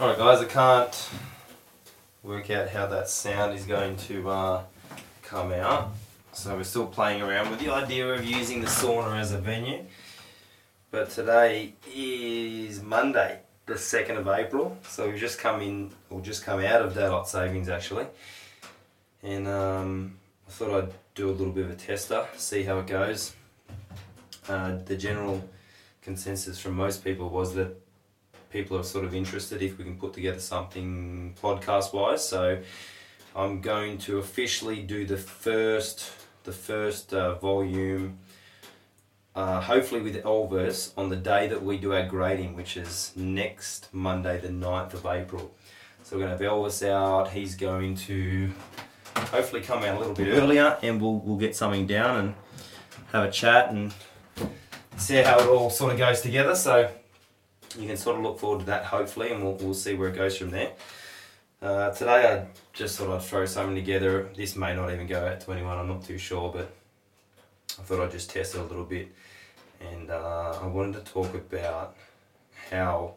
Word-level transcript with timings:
Alright 0.00 0.16
guys, 0.16 0.40
I 0.40 0.46
can't 0.46 1.10
work 2.22 2.48
out 2.48 2.70
how 2.70 2.86
that 2.86 3.06
sound 3.10 3.54
is 3.54 3.66
going 3.66 3.98
to 3.98 4.30
uh, 4.30 4.62
come 5.20 5.52
out. 5.52 5.92
So 6.32 6.56
we're 6.56 6.64
still 6.64 6.86
playing 6.86 7.20
around 7.20 7.50
with 7.50 7.60
the 7.60 7.68
idea 7.68 8.08
of 8.14 8.24
using 8.24 8.62
the 8.62 8.66
sauna 8.66 9.20
as 9.20 9.32
a 9.32 9.38
venue. 9.38 9.84
But 10.90 11.10
today 11.10 11.74
is 11.94 12.82
Monday, 12.82 13.40
the 13.66 13.74
2nd 13.74 14.16
of 14.16 14.26
April. 14.26 14.78
So 14.88 15.06
we've 15.06 15.20
just 15.20 15.38
come 15.38 15.60
in, 15.60 15.90
or 16.08 16.22
just 16.22 16.46
come 16.46 16.60
out 16.60 16.80
of 16.80 16.94
daylight 16.94 17.26
savings 17.26 17.68
actually. 17.68 18.06
And 19.22 19.46
um, 19.46 20.14
I 20.48 20.50
thought 20.50 20.82
I'd 20.82 20.92
do 21.14 21.28
a 21.28 21.32
little 21.32 21.52
bit 21.52 21.66
of 21.66 21.72
a 21.72 21.76
tester, 21.76 22.26
see 22.38 22.62
how 22.62 22.78
it 22.78 22.86
goes. 22.86 23.34
Uh, 24.48 24.78
the 24.82 24.96
general 24.96 25.46
consensus 26.00 26.58
from 26.58 26.72
most 26.72 27.04
people 27.04 27.28
was 27.28 27.54
that 27.56 27.76
people 28.50 28.76
are 28.76 28.82
sort 28.82 29.04
of 29.04 29.14
interested 29.14 29.62
if 29.62 29.78
we 29.78 29.84
can 29.84 29.96
put 29.96 30.12
together 30.12 30.40
something 30.40 31.34
podcast 31.42 31.92
wise. 31.92 32.26
So 32.28 32.58
I'm 33.34 33.60
going 33.60 33.98
to 33.98 34.18
officially 34.18 34.82
do 34.82 35.06
the 35.06 35.16
first 35.16 36.12
the 36.44 36.52
first 36.52 37.14
uh, 37.14 37.34
volume. 37.36 38.18
Uh, 39.34 39.60
hopefully 39.60 40.00
with 40.00 40.16
Elvis 40.24 40.92
on 40.96 41.08
the 41.08 41.16
day 41.16 41.46
that 41.46 41.62
we 41.62 41.78
do 41.78 41.92
our 41.92 42.04
grading, 42.04 42.56
which 42.56 42.76
is 42.76 43.12
next 43.14 43.88
Monday, 43.92 44.40
the 44.40 44.48
9th 44.48 44.94
of 44.94 45.06
April. 45.06 45.54
So 46.02 46.16
we're 46.16 46.26
going 46.26 46.36
to 46.36 46.44
have 46.44 46.52
Elvis 46.52 46.86
out. 46.88 47.30
He's 47.30 47.54
going 47.54 47.94
to 47.94 48.50
hopefully 49.14 49.62
come 49.62 49.84
out 49.84 49.94
a 49.94 49.98
little 49.98 50.14
bit 50.14 50.28
earlier, 50.28 50.76
and 50.82 51.00
we'll 51.00 51.18
we'll 51.18 51.36
get 51.36 51.54
something 51.54 51.86
down 51.86 52.16
and 52.16 52.34
have 53.12 53.28
a 53.28 53.30
chat 53.30 53.70
and 53.70 53.94
see 54.96 55.16
how 55.16 55.38
it 55.38 55.46
all 55.46 55.70
sort 55.70 55.92
of 55.92 55.98
goes 55.98 56.20
together. 56.20 56.56
So 56.56 56.90
you 57.78 57.86
can 57.86 57.96
sort 57.96 58.16
of 58.16 58.22
look 58.22 58.38
forward 58.38 58.60
to 58.60 58.66
that 58.66 58.84
hopefully, 58.84 59.32
and 59.32 59.42
we'll, 59.42 59.54
we'll 59.54 59.74
see 59.74 59.94
where 59.94 60.08
it 60.08 60.16
goes 60.16 60.36
from 60.36 60.50
there. 60.50 60.72
Uh, 61.62 61.90
today 61.90 62.26
I 62.26 62.46
just 62.72 62.98
thought 62.98 63.14
I'd 63.14 63.22
throw 63.22 63.44
something 63.46 63.74
together. 63.74 64.30
This 64.36 64.56
may 64.56 64.74
not 64.74 64.90
even 64.92 65.06
go 65.06 65.26
out 65.26 65.40
to 65.42 65.52
anyone, 65.52 65.78
I'm 65.78 65.88
not 65.88 66.04
too 66.04 66.18
sure, 66.18 66.50
but 66.52 66.70
I 67.78 67.82
thought 67.82 68.00
I'd 68.00 68.10
just 68.10 68.30
test 68.30 68.54
it 68.54 68.60
a 68.60 68.64
little 68.64 68.84
bit. 68.84 69.08
And 69.80 70.10
uh, 70.10 70.58
I 70.60 70.66
wanted 70.66 71.04
to 71.04 71.12
talk 71.12 71.34
about 71.34 71.96
how 72.70 73.14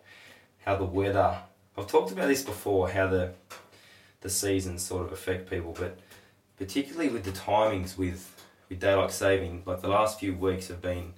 how 0.65 0.75
the 0.75 0.85
weather. 0.85 1.37
I've 1.77 1.87
talked 1.87 2.11
about 2.11 2.27
this 2.27 2.43
before, 2.43 2.89
how 2.89 3.07
the 3.07 3.33
the 4.21 4.29
seasons 4.29 4.83
sort 4.83 5.05
of 5.05 5.11
affect 5.11 5.49
people, 5.49 5.75
but 5.77 5.99
particularly 6.57 7.09
with 7.09 7.23
the 7.23 7.31
timings 7.31 7.97
with 7.97 8.29
with 8.69 8.79
daylight 8.79 9.11
saving, 9.11 9.63
like 9.65 9.81
the 9.81 9.89
last 9.89 10.19
few 10.19 10.33
weeks 10.35 10.67
have 10.69 10.81
been 10.81 11.13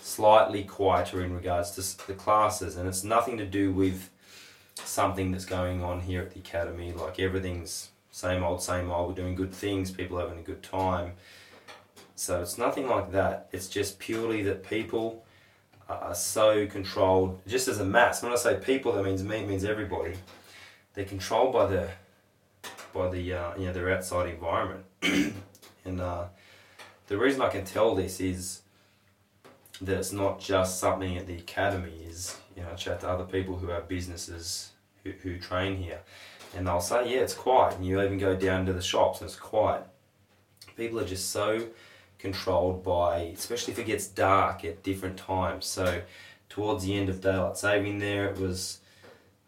slightly 0.00 0.64
quieter 0.64 1.22
in 1.22 1.34
regards 1.34 1.72
to 1.72 2.06
the 2.06 2.14
classes, 2.14 2.76
and 2.76 2.88
it's 2.88 3.04
nothing 3.04 3.36
to 3.38 3.46
do 3.46 3.72
with 3.72 4.10
something 4.76 5.32
that's 5.32 5.44
going 5.44 5.82
on 5.82 6.00
here 6.00 6.22
at 6.22 6.32
the 6.32 6.40
academy. 6.40 6.92
Like 6.92 7.18
everything's 7.18 7.90
same 8.10 8.42
old, 8.42 8.62
same 8.62 8.90
old. 8.90 9.08
We're 9.08 9.22
doing 9.22 9.34
good 9.34 9.52
things. 9.52 9.90
People 9.90 10.18
having 10.18 10.38
a 10.38 10.42
good 10.42 10.62
time. 10.62 11.12
So 12.16 12.42
it's 12.42 12.58
nothing 12.58 12.88
like 12.88 13.12
that. 13.12 13.48
It's 13.52 13.68
just 13.68 13.98
purely 13.98 14.42
that 14.42 14.68
people 14.68 15.24
are 15.88 16.14
so 16.14 16.66
controlled. 16.66 17.40
Just 17.46 17.68
as 17.68 17.80
a 17.80 17.84
mass. 17.84 18.22
When 18.22 18.32
I 18.32 18.36
say 18.36 18.58
people, 18.62 18.92
that 18.92 19.04
means 19.04 19.22
me. 19.22 19.38
It 19.38 19.48
means 19.48 19.64
everybody. 19.64 20.14
They're 20.94 21.04
controlled 21.04 21.52
by 21.52 21.66
the 21.66 21.88
by 22.92 23.08
the 23.08 23.32
uh, 23.32 23.56
you 23.56 23.66
know 23.66 23.72
their 23.72 23.90
outside 23.92 24.28
environment. 24.28 24.84
and 25.84 26.00
uh, 26.00 26.24
the 27.06 27.16
reason 27.16 27.40
I 27.40 27.48
can 27.48 27.64
tell 27.64 27.94
this 27.94 28.20
is 28.20 28.62
that 29.80 29.98
it's 29.98 30.12
not 30.12 30.38
just 30.40 30.78
something 30.78 31.16
at 31.16 31.26
the 31.26 31.36
academy. 31.36 32.04
Is 32.06 32.38
you 32.56 32.62
know 32.62 32.74
chat 32.76 33.00
to 33.00 33.08
other 33.08 33.24
people 33.24 33.56
who 33.56 33.68
have 33.68 33.88
businesses 33.88 34.72
who, 35.04 35.12
who 35.22 35.38
train 35.38 35.76
here, 35.76 36.00
and 36.56 36.66
they'll 36.66 36.80
say, 36.80 37.12
yeah, 37.12 37.20
it's 37.20 37.34
quiet. 37.34 37.76
And 37.76 37.86
you 37.86 38.00
even 38.02 38.18
go 38.18 38.36
down 38.36 38.66
to 38.66 38.72
the 38.72 38.82
shops 38.82 39.20
and 39.20 39.28
it's 39.28 39.38
quiet. 39.38 39.84
People 40.76 41.00
are 41.00 41.04
just 41.04 41.30
so 41.30 41.66
controlled 42.18 42.82
by, 42.82 43.32
especially 43.34 43.72
if 43.72 43.78
it 43.78 43.86
gets 43.86 44.06
dark 44.06 44.64
at 44.64 44.82
different 44.82 45.16
times. 45.16 45.66
So 45.66 46.02
towards 46.48 46.84
the 46.84 46.96
end 46.96 47.08
of 47.08 47.20
daylight 47.20 47.56
saving, 47.56 47.98
there 47.98 48.26
it 48.26 48.38
was 48.38 48.80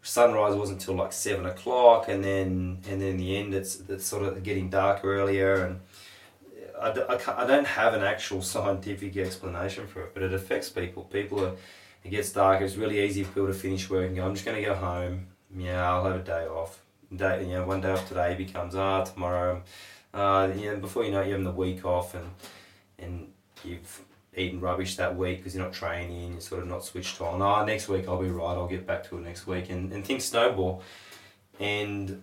sunrise 0.05 0.57
wasn't 0.57 0.81
until 0.81 0.95
like 0.97 1.13
seven 1.13 1.47
o'clock, 1.47 2.09
and 2.09 2.25
then 2.25 2.79
and 2.89 3.01
then 3.01 3.17
the 3.17 3.37
end 3.37 3.55
it's 3.55 3.81
it's 3.89 4.07
sort 4.07 4.25
of 4.25 4.43
getting 4.43 4.71
darker 4.71 5.15
earlier 5.15 5.65
and. 5.65 5.81
I, 6.83 7.15
I, 7.15 7.45
I 7.45 7.47
don't 7.47 7.67
have 7.67 7.95
an 7.95 8.03
actual 8.03 8.43
scientific 8.43 9.17
explanation 9.17 9.87
for 9.87 10.03
it, 10.03 10.15
but 10.15 10.23
it 10.23 10.33
affects 10.33 10.69
people. 10.69 11.05
People 11.05 11.45
are, 11.45 11.53
it 12.05 12.11
gets 12.11 12.33
dark, 12.33 12.61
It's 12.61 12.77
really 12.77 13.01
easy 13.01 13.23
for 13.23 13.33
people 13.33 13.47
to 13.47 13.55
finish 13.55 13.89
work 13.89 14.07
and 14.07 14.17
go, 14.17 14.25
I'm 14.25 14.35
just 14.35 14.45
going 14.45 14.57
to 14.57 14.65
go 14.65 14.75
home. 14.75 15.27
Yeah, 15.57 15.89
I'll 15.89 16.05
have 16.05 16.17
a 16.17 16.25
day 16.25 16.47
off. 16.47 16.81
Day, 17.15 17.45
you 17.45 17.55
know, 17.55 17.67
one 17.67 17.81
day 17.81 17.91
off 17.91 18.09
today 18.09 18.35
becomes 18.35 18.75
ah 18.75 19.05
tomorrow. 19.05 19.63
Uh, 20.15 20.51
you 20.57 20.71
know, 20.71 20.77
before 20.77 21.05
you 21.05 21.11
know 21.11 21.21
it, 21.21 21.27
you're 21.27 21.33
having 21.39 21.45
the 21.45 21.53
week 21.53 21.85
off 21.85 22.15
and 22.15 22.31
and 22.99 23.29
you've 23.65 24.01
eaten 24.35 24.61
rubbish 24.61 24.97
that 24.97 25.17
week 25.17 25.39
because 25.39 25.55
you're 25.55 25.65
not 25.65 25.75
training. 25.75 26.33
You're 26.33 26.41
sort 26.41 26.63
of 26.63 26.69
not 26.69 26.85
switched 26.85 27.21
on. 27.21 27.43
Ah, 27.43 27.65
next 27.65 27.89
week 27.89 28.09
I'll 28.09 28.23
be 28.23 28.31
right. 28.31 28.55
I'll 28.55 28.67
get 28.67 28.87
back 28.87 29.09
to 29.11 29.19
it 29.19 29.25
next 29.25 29.47
week, 29.47 29.69
and 29.69 29.93
and 29.93 30.05
things 30.05 30.25
snowball. 30.25 30.83
And 31.61 32.23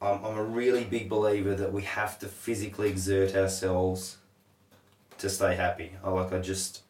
I'm, 0.00 0.24
I'm 0.24 0.36
a 0.36 0.42
really 0.42 0.84
big 0.84 1.08
believer 1.08 1.54
that 1.54 1.72
we 1.72 1.82
have 1.82 2.18
to 2.20 2.26
physically 2.26 2.88
exert 2.88 3.34
ourselves 3.34 4.18
to 5.18 5.28
stay 5.28 5.54
happy. 5.54 5.92
I 6.02 6.10
like 6.10 6.32
I 6.32 6.38
just 6.38 6.82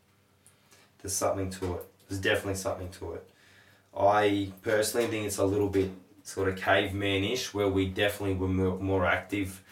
there's 1.02 1.14
something 1.14 1.50
to 1.50 1.74
it. 1.74 1.84
There's 2.08 2.20
definitely 2.20 2.56
something 2.56 2.90
to 2.90 3.14
it. 3.14 3.28
I 3.96 4.52
personally 4.62 5.06
think 5.08 5.26
it's 5.26 5.38
a 5.38 5.44
little 5.44 5.68
bit 5.68 5.90
sort 6.22 6.48
of 6.48 6.56
cavemanish 6.56 7.52
where 7.52 7.68
we 7.68 7.86
definitely 7.86 8.36
were 8.36 8.48
more, 8.48 8.78
more 8.78 9.06
active 9.06 9.62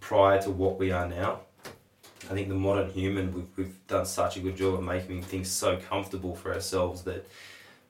prior 0.00 0.40
to 0.42 0.50
what 0.50 0.78
we 0.78 0.90
are 0.90 1.06
now. 1.06 1.40
I 2.30 2.34
think 2.34 2.48
the 2.48 2.54
modern 2.54 2.90
human, 2.90 3.32
we've, 3.32 3.48
we've 3.56 3.86
done 3.86 4.06
such 4.06 4.36
a 4.36 4.40
good 4.40 4.56
job 4.56 4.74
of 4.74 4.82
making 4.82 5.22
things 5.22 5.50
so 5.50 5.76
comfortable 5.76 6.34
for 6.34 6.54
ourselves 6.54 7.02
that 7.02 7.26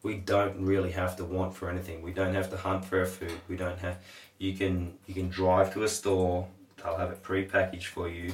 we 0.02 0.16
don't 0.16 0.60
really 0.60 0.90
have 0.92 1.16
to 1.16 1.24
want 1.24 1.54
for 1.54 1.70
anything. 1.70 2.02
We 2.02 2.12
don't 2.12 2.34
have 2.34 2.50
to 2.50 2.56
hunt 2.56 2.84
for 2.84 3.00
our 3.00 3.06
food. 3.06 3.38
We 3.48 3.56
don't 3.56 3.78
have. 3.78 3.98
You 4.42 4.54
can 4.54 4.94
you 5.06 5.14
can 5.14 5.28
drive 5.28 5.72
to 5.74 5.84
a 5.84 5.88
store. 5.88 6.48
They'll 6.82 6.96
have 6.96 7.12
it 7.12 7.22
pre-packaged 7.22 7.86
for 7.86 8.08
you. 8.08 8.32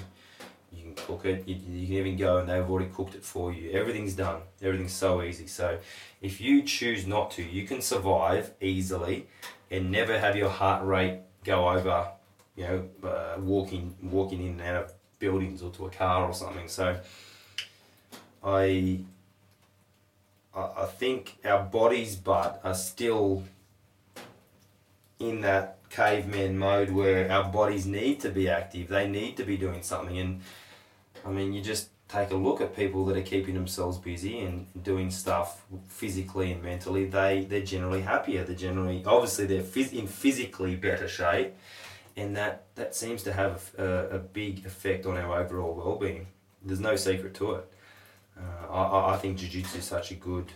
You 0.73 0.83
can 0.83 0.95
cook 0.95 1.27
it. 1.27 1.47
You, 1.47 1.57
you 1.57 1.87
can 1.87 1.97
even 1.97 2.17
go 2.17 2.39
and 2.39 2.49
they've 2.49 2.69
already 2.69 2.89
cooked 2.89 3.15
it 3.15 3.23
for 3.23 3.53
you. 3.53 3.73
Everything's 3.73 4.15
done. 4.15 4.41
Everything's 4.63 4.95
so 4.95 5.21
easy. 5.23 5.47
So 5.47 5.79
if 6.23 6.41
you 6.41 6.63
choose 6.63 7.07
not 7.07 7.31
to, 7.33 7.43
you 7.43 7.67
can 7.67 7.83
survive 7.83 8.53
easily 8.59 9.27
and 9.71 9.91
never 9.91 10.19
have 10.19 10.35
your 10.35 10.49
heart 10.49 10.83
rate 10.87 11.21
go 11.45 11.69
over. 11.69 12.09
You 12.57 12.65
know, 12.65 12.89
uh, 13.07 13.39
walking 13.39 13.95
walking 14.03 14.41
in 14.41 14.53
and 14.53 14.63
out 14.63 14.85
of 14.85 14.93
buildings 15.19 15.63
or 15.63 15.71
to 15.73 15.87
a 15.89 15.91
car 15.91 16.25
or 16.25 16.33
something. 16.33 16.69
So 16.69 16.99
I 18.43 19.01
I 20.55 20.87
think 20.87 21.37
our 21.45 21.65
bodies, 21.65 22.17
but 22.17 22.63
are 22.65 22.75
still 22.75 23.45
in 25.19 25.41
that 25.43 25.79
caveman 25.91 26.59
mode 26.59 26.91
where 26.91 27.31
our 27.31 27.51
bodies 27.51 27.87
need 27.87 28.21
to 28.21 28.31
be 28.31 28.49
active. 28.49 28.89
They 28.89 29.09
need 29.09 29.37
to 29.39 29.45
be 29.45 29.57
doing 29.57 29.83
something. 29.83 30.19
And 30.19 30.41
I 31.25 31.31
mean, 31.31 31.53
you 31.53 31.61
just 31.63 31.89
take 32.09 32.31
a 32.31 32.37
look 32.37 32.61
at 32.61 32.75
people 32.75 33.05
that 33.07 33.17
are 33.17 33.23
keeping 33.23 33.55
themselves 33.55 33.99
busy 33.99 34.41
and 34.41 34.67
doing 34.83 35.11
stuff 35.11 35.63
physically 35.89 36.53
and 36.53 36.63
mentally. 36.63 37.05
They 37.05 37.45
they're 37.49 37.61
generally 37.61 38.03
happier. 38.03 38.45
They're 38.45 38.57
generally 38.57 39.03
obviously 39.05 39.47
they're 39.47 39.63
phys- 39.63 39.93
in 39.93 40.07
physically 40.07 40.77
better 40.77 41.09
shape, 41.09 41.55
and 42.17 42.37
that 42.37 42.65
that 42.77 42.95
seems 42.95 43.23
to 43.25 43.33
have 43.33 43.71
a, 43.77 44.09
a 44.11 44.19
big 44.19 44.65
effect 44.65 45.05
on 45.07 45.17
our 45.17 45.41
overall 45.41 45.75
well-being. 45.75 46.29
There's 46.63 46.81
no 46.81 46.97
secret 46.97 47.35
to 47.35 47.55
it. 47.55 47.73
Uh, 48.39 48.73
I, 48.73 49.15
I 49.15 49.17
think 49.17 49.39
jiu-jitsu 49.39 49.79
is 49.79 49.85
such 49.85 50.11
a 50.11 50.15
good 50.15 50.47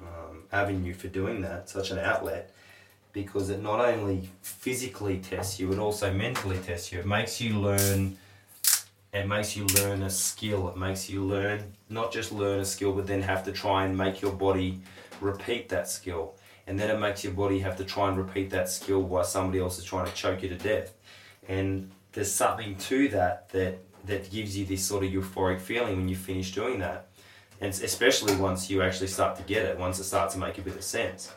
um, 0.00 0.44
avenue 0.52 0.94
for 0.94 1.08
doing 1.08 1.40
that, 1.42 1.68
such 1.68 1.90
an 1.90 1.98
outlet, 1.98 2.52
because 3.22 3.50
it 3.50 3.60
not 3.60 3.80
only 3.80 4.28
physically 4.42 5.18
tests 5.18 5.58
you, 5.58 5.72
it 5.72 5.78
also 5.78 6.12
mentally 6.12 6.58
tests 6.58 6.92
you. 6.92 7.00
It 7.00 7.06
makes 7.06 7.40
you 7.40 7.58
learn. 7.58 8.16
It 9.12 9.26
makes 9.26 9.56
you 9.56 9.66
learn 9.66 10.02
a 10.02 10.10
skill. 10.10 10.68
It 10.68 10.76
makes 10.76 11.10
you 11.10 11.24
learn 11.24 11.72
not 11.88 12.12
just 12.12 12.30
learn 12.32 12.60
a 12.60 12.64
skill, 12.64 12.92
but 12.92 13.06
then 13.06 13.22
have 13.22 13.44
to 13.44 13.52
try 13.52 13.84
and 13.84 13.96
make 13.96 14.20
your 14.20 14.32
body 14.32 14.80
repeat 15.20 15.68
that 15.70 15.88
skill. 15.88 16.34
And 16.66 16.78
then 16.78 16.90
it 16.90 17.00
makes 17.00 17.24
your 17.24 17.32
body 17.32 17.58
have 17.60 17.76
to 17.78 17.84
try 17.84 18.08
and 18.08 18.16
repeat 18.16 18.50
that 18.50 18.68
skill 18.68 19.02
while 19.02 19.24
somebody 19.24 19.58
else 19.58 19.78
is 19.78 19.84
trying 19.84 20.06
to 20.06 20.12
choke 20.12 20.42
you 20.42 20.48
to 20.50 20.56
death. 20.56 20.94
And 21.48 21.90
there's 22.12 22.30
something 22.32 22.76
to 22.76 23.08
that 23.08 23.48
that 23.50 23.78
that 24.04 24.30
gives 24.30 24.56
you 24.56 24.64
this 24.64 24.84
sort 24.84 25.04
of 25.04 25.10
euphoric 25.10 25.60
feeling 25.60 25.96
when 25.96 26.08
you 26.08 26.16
finish 26.16 26.52
doing 26.52 26.78
that. 26.78 27.08
And 27.60 27.72
especially 27.72 28.36
once 28.36 28.70
you 28.70 28.82
actually 28.82 29.08
start 29.08 29.36
to 29.36 29.42
get 29.42 29.64
it, 29.66 29.76
once 29.78 29.98
it 29.98 30.04
starts 30.04 30.34
to 30.34 30.40
make 30.40 30.56
a 30.58 30.62
bit 30.62 30.76
of 30.76 30.84
sense. 30.84 31.32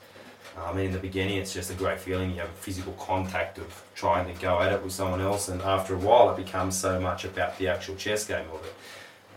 I 0.58 0.74
mean, 0.74 0.88
in 0.88 0.92
the 0.92 1.00
beginning, 1.00 1.38
it's 1.38 1.54
just 1.54 1.72
a 1.72 1.74
great 1.74 2.00
feeling. 2.00 2.32
You 2.32 2.42
have 2.42 2.50
a 2.50 2.54
physical 2.54 2.94
contact 2.94 3.58
of 3.58 3.84
trying 3.96 4.34
to 4.34 4.42
go 4.42 4.60
at 4.62 4.72
it 4.72 4.84
with 4.84 4.94
someone 4.94 5.22
else, 5.22 5.48
and 5.48 5.62
after 5.62 5.96
a 5.96 5.98
while, 5.98 6.30
it 6.32 6.38
becomes 6.38 6.78
so 6.78 7.00
much 7.00 7.24
about 7.26 7.58
the 7.58 7.68
actual 7.68 7.96
chess 7.96 8.26
game 8.26 8.46
of 8.54 8.66
it. 8.66 8.74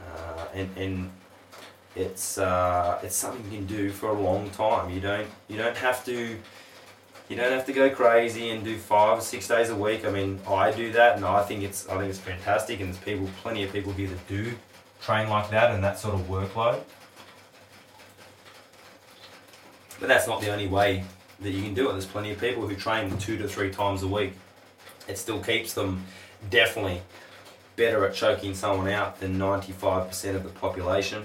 Uh, 0.07 0.47
and, 0.55 0.77
and 0.77 1.11
it's 1.97 2.39
uh, 2.39 2.99
it's 3.03 3.17
something 3.17 3.45
you 3.51 3.59
can 3.59 3.67
do 3.67 3.91
for 3.91 4.09
a 4.09 4.21
long 4.21 4.51
time. 4.51 4.91
You 4.91 5.01
don't 5.01 5.29
you 5.49 5.57
don't 5.57 5.77
have 5.77 6.05
to 6.07 6.37
you 7.29 7.37
don't 7.37 7.53
have 7.53 7.65
to 7.67 7.73
go 7.73 7.89
crazy 7.91 8.51
and 8.51 8.65
do 8.65 8.77
five 8.77 9.19
or 9.19 9.21
six 9.21 9.49
days 9.49 9.71
a 9.71 9.77
week. 9.77 10.05
I 10.05 10.11
mean, 10.11 10.41
I 10.47 10.73
do 10.73 10.93
that, 10.93 11.17
and 11.17 11.25
I 11.25 11.43
think 11.43 11.63
it's 11.63 11.89
I 11.89 11.97
think 11.97 12.11
it's 12.11 12.19
fantastic. 12.19 12.81
And 12.81 12.93
there's 12.93 13.03
people, 13.03 13.29
plenty 13.43 13.63
of 13.63 13.73
people 13.73 13.93
here 13.93 14.09
that 14.09 14.29
do 14.29 14.53
train 15.01 15.29
like 15.29 15.51
that 15.51 15.71
and 15.71 15.83
that 15.85 15.99
sort 15.99 16.15
of 16.15 16.23
workload. 16.23 16.83
But 20.05 20.09
that's 20.09 20.29
not 20.29 20.43
the 20.43 20.53
only 20.53 20.67
way 20.67 21.03
that 21.41 21.49
you 21.49 21.63
can 21.63 21.73
do 21.73 21.89
it. 21.89 21.93
There's 21.93 22.05
plenty 22.05 22.31
of 22.31 22.39
people 22.39 22.69
who 22.69 22.77
train 22.77 23.17
two 23.17 23.39
to 23.39 23.49
three 23.49 23.71
times 23.71 24.03
a 24.03 24.07
week. 24.07 24.35
It 25.09 25.17
still 25.17 25.41
keeps 25.41 25.73
them 25.73 26.05
definitely 26.51 27.01
better 27.77 28.05
at 28.05 28.13
choking 28.13 28.55
someone 28.55 28.91
out 28.91 29.19
than 29.19 29.39
95% 29.39 30.35
of 30.35 30.43
the 30.43 30.51
population. 30.51 31.25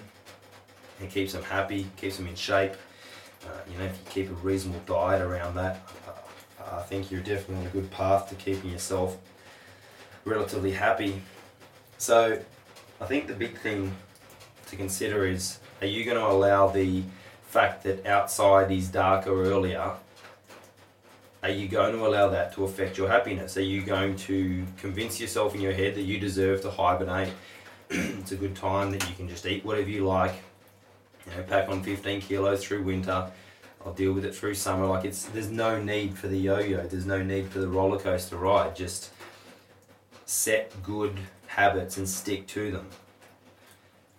It 1.02 1.10
keeps 1.10 1.34
them 1.34 1.44
happy, 1.44 1.88
keeps 1.98 2.16
them 2.16 2.28
in 2.28 2.36
shape. 2.36 2.72
Uh, 3.44 3.50
you 3.70 3.78
know, 3.78 3.84
if 3.84 3.98
you 3.98 4.12
keep 4.12 4.30
a 4.30 4.34
reasonable 4.36 4.80
diet 4.86 5.22
around 5.22 5.56
that, 5.56 5.82
I 6.72 6.82
think 6.84 7.12
you're 7.12 7.20
definitely 7.20 7.58
on 7.58 7.66
a 7.66 7.72
good 7.72 7.92
path 7.92 8.30
to 8.30 8.36
keeping 8.36 8.72
yourself 8.72 9.18
relatively 10.24 10.72
happy. 10.72 11.22
So, 11.98 12.42
I 13.02 13.06
think 13.08 13.28
the 13.28 13.34
big 13.34 13.58
thing 13.60 13.94
to 14.68 14.78
consider 14.78 15.28
is 15.28 15.60
are 15.82 15.88
you 15.88 16.06
going 16.06 16.16
to 16.16 16.26
allow 16.26 16.70
the 16.70 17.04
fact 17.50 17.84
that 17.84 18.06
outside 18.06 18.72
is 18.72 18.90
darker 18.90 19.44
earlier 19.44 19.94
are 21.42 21.50
you 21.50 21.68
going 21.68 21.94
to 21.94 22.06
allow 22.06 22.30
that 22.30 22.54
to 22.54 22.66
affect 22.66 22.98
your 22.98 23.08
happiness? 23.08 23.56
Are 23.56 23.62
you 23.62 23.82
going 23.82 24.16
to 24.18 24.66
convince 24.78 25.22
yourself 25.22 25.56
in 25.56 25.62
your 25.62 25.72
head 25.72 25.96
that 25.96 26.02
you 26.02 26.20
deserve 26.20 26.62
to 26.64 26.70
hibernate? 26.70 27.32
it's 27.90 28.34
a 28.34 28.36
good 28.36 28.56
time 28.56 28.92
that 28.92 29.08
you 29.08 29.16
can 29.16 29.30
just 29.30 29.46
eat 29.46 29.64
whatever 29.64 29.90
you 29.90 30.06
like. 30.06 30.34
You 31.26 31.38
know, 31.38 31.44
pack 31.44 31.70
on 31.70 31.82
15 31.82 32.22
kilos 32.22 32.64
through 32.64 32.84
winter. 32.84 33.32
I'll 33.86 33.94
deal 33.94 34.12
with 34.12 34.26
it 34.26 34.36
through 34.36 34.56
summer. 34.56 34.86
Like 34.86 35.06
it's 35.06 35.26
there's 35.26 35.50
no 35.50 35.82
need 35.82 36.18
for 36.18 36.28
the 36.28 36.38
yo-yo. 36.38 36.86
There's 36.86 37.06
no 37.06 37.24
need 37.24 37.48
for 37.48 37.60
the 37.60 37.70
roller 37.70 37.98
coaster 37.98 38.36
ride. 38.36 38.76
Just 38.76 39.12
set 40.26 40.74
good 40.84 41.18
habits 41.48 41.96
and 41.96 42.08
stick 42.08 42.48
to 42.48 42.72
them. 42.72 42.88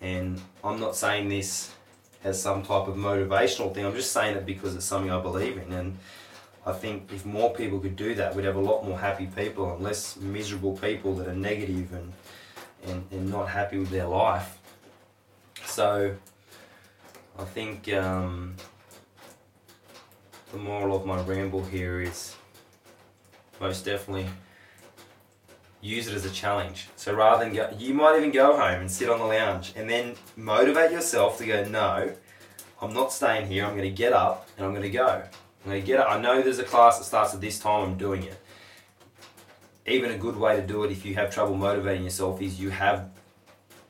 And 0.00 0.40
I'm 0.64 0.80
not 0.80 0.96
saying 0.96 1.28
this 1.28 1.74
as 2.22 2.40
some 2.40 2.62
type 2.62 2.86
of 2.86 2.96
motivational 2.96 3.72
thing. 3.74 3.84
I'm 3.84 3.94
just 3.94 4.12
saying 4.12 4.36
it 4.36 4.46
because 4.46 4.74
it's 4.74 4.84
something 4.84 5.10
I 5.10 5.20
believe 5.20 5.56
in 5.56 5.72
and 5.72 5.98
I 6.66 6.72
think 6.72 7.10
if 7.12 7.24
more 7.24 7.54
people 7.54 7.78
could 7.78 7.96
do 7.96 8.14
that, 8.16 8.34
we'd 8.34 8.44
have 8.44 8.56
a 8.56 8.60
lot 8.60 8.84
more 8.84 8.98
happy 8.98 9.26
people 9.26 9.72
and 9.72 9.82
less 9.82 10.16
miserable 10.16 10.76
people 10.76 11.14
that 11.16 11.26
are 11.26 11.34
negative 11.34 11.92
and, 11.92 12.12
and, 12.86 13.04
and 13.10 13.30
not 13.30 13.48
happy 13.48 13.78
with 13.78 13.88
their 13.88 14.06
life. 14.06 14.58
So 15.64 16.14
I 17.38 17.44
think 17.44 17.90
um, 17.94 18.54
the 20.52 20.58
moral 20.58 20.94
of 20.94 21.06
my 21.06 21.22
ramble 21.22 21.64
here 21.64 22.02
is 22.02 22.36
most 23.58 23.86
definitely 23.86 24.26
use 25.80 26.06
it 26.06 26.14
as 26.14 26.24
a 26.24 26.30
challenge. 26.30 26.88
So 26.96 27.14
rather 27.14 27.44
than 27.44 27.54
go, 27.54 27.70
you 27.78 27.94
might 27.94 28.16
even 28.18 28.30
go 28.30 28.56
home 28.56 28.80
and 28.80 28.90
sit 28.90 29.08
on 29.08 29.18
the 29.18 29.24
lounge 29.24 29.72
and 29.76 29.88
then 29.88 30.14
motivate 30.36 30.92
yourself 30.92 31.38
to 31.38 31.46
go, 31.46 31.64
no, 31.64 32.12
I'm 32.82 32.92
not 32.92 33.12
staying 33.12 33.46
here. 33.46 33.64
I'm 33.64 33.76
going 33.76 33.88
to 33.88 33.94
get 33.94 34.12
up 34.12 34.48
and 34.56 34.66
I'm 34.66 34.72
going 34.72 34.82
to 34.82 34.90
go. 34.90 35.22
I'm 35.64 35.70
going 35.70 35.80
to 35.80 35.86
get 35.86 36.00
it. 36.00 36.06
I 36.06 36.20
know 36.20 36.42
there's 36.42 36.58
a 36.58 36.64
class 36.64 36.98
that 36.98 37.04
starts 37.04 37.34
at 37.34 37.40
this 37.40 37.58
time. 37.58 37.90
I'm 37.90 37.98
doing 37.98 38.24
it. 38.24 38.40
Even 39.86 40.10
a 40.10 40.18
good 40.18 40.36
way 40.36 40.56
to 40.56 40.66
do 40.66 40.84
it 40.84 40.92
if 40.92 41.04
you 41.04 41.14
have 41.14 41.30
trouble 41.30 41.56
motivating 41.56 42.04
yourself 42.04 42.40
is 42.40 42.60
you 42.60 42.70
have 42.70 43.10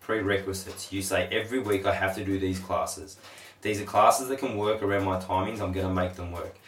prerequisites. 0.01 0.93
You 0.93 1.03
say 1.03 1.29
every 1.31 1.59
week 1.59 1.87
I 1.87 1.95
have 1.95 2.15
to 2.17 2.25
do 2.25 2.39
these 2.39 2.59
classes. 2.59 3.17
These 3.63 3.81
are 3.81 3.85
classes 3.85 4.29
that 4.29 4.39
can 4.39 4.57
work 4.57 4.83
around 4.83 5.05
my 5.05 5.21
timings. 5.21 5.61
I'm 5.61 5.73
going 5.73 5.87
to 5.87 5.93
make 5.93 6.15
them 6.15 6.33
work. 6.33 6.59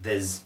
There's 0.00 0.42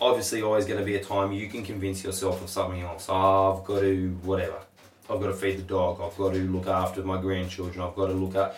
obviously 0.00 0.42
always 0.42 0.66
going 0.66 0.78
to 0.78 0.84
be 0.84 0.96
a 0.96 1.02
time 1.02 1.32
you 1.32 1.48
can 1.48 1.64
convince 1.64 2.04
yourself 2.04 2.42
of 2.42 2.50
something 2.50 2.80
else. 2.82 3.06
Oh, 3.08 3.58
I've 3.58 3.64
got 3.64 3.80
to 3.80 4.08
whatever. 4.22 4.58
I've 5.08 5.20
got 5.20 5.28
to 5.28 5.34
feed 5.34 5.58
the 5.58 5.62
dog. 5.62 6.00
I've 6.00 6.16
got 6.16 6.32
to 6.34 6.40
look 6.40 6.66
after 6.66 7.02
my 7.02 7.20
grandchildren. 7.20 7.80
I've 7.80 7.94
got 7.94 8.08
to 8.08 8.12
look 8.12 8.34
at 8.34 8.56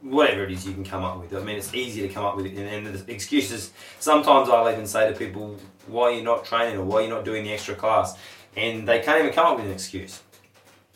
whatever 0.00 0.44
it 0.44 0.50
is 0.50 0.66
you 0.66 0.74
can 0.74 0.84
come 0.84 1.04
up 1.04 1.18
with. 1.20 1.34
I 1.34 1.40
mean, 1.40 1.56
it's 1.56 1.74
easy 1.74 2.02
to 2.06 2.08
come 2.08 2.24
up 2.24 2.36
with 2.36 2.46
it, 2.46 2.56
and, 2.56 2.86
and 2.86 2.94
the 2.94 3.12
excuses. 3.12 3.72
Sometimes 3.98 4.48
I'll 4.48 4.70
even 4.70 4.86
say 4.86 5.10
to 5.10 5.16
people, 5.16 5.56
"Why 5.86 6.04
are 6.04 6.12
you 6.12 6.22
not 6.22 6.44
training, 6.44 6.78
or 6.78 6.84
why 6.84 6.98
are 6.98 7.02
you 7.02 7.08
not 7.08 7.24
doing 7.24 7.44
the 7.44 7.52
extra 7.52 7.74
class?" 7.74 8.16
And 8.56 8.88
they 8.88 9.00
can't 9.00 9.20
even 9.20 9.32
come 9.32 9.46
up 9.46 9.56
with 9.56 9.66
an 9.66 9.72
excuse. 9.72 10.20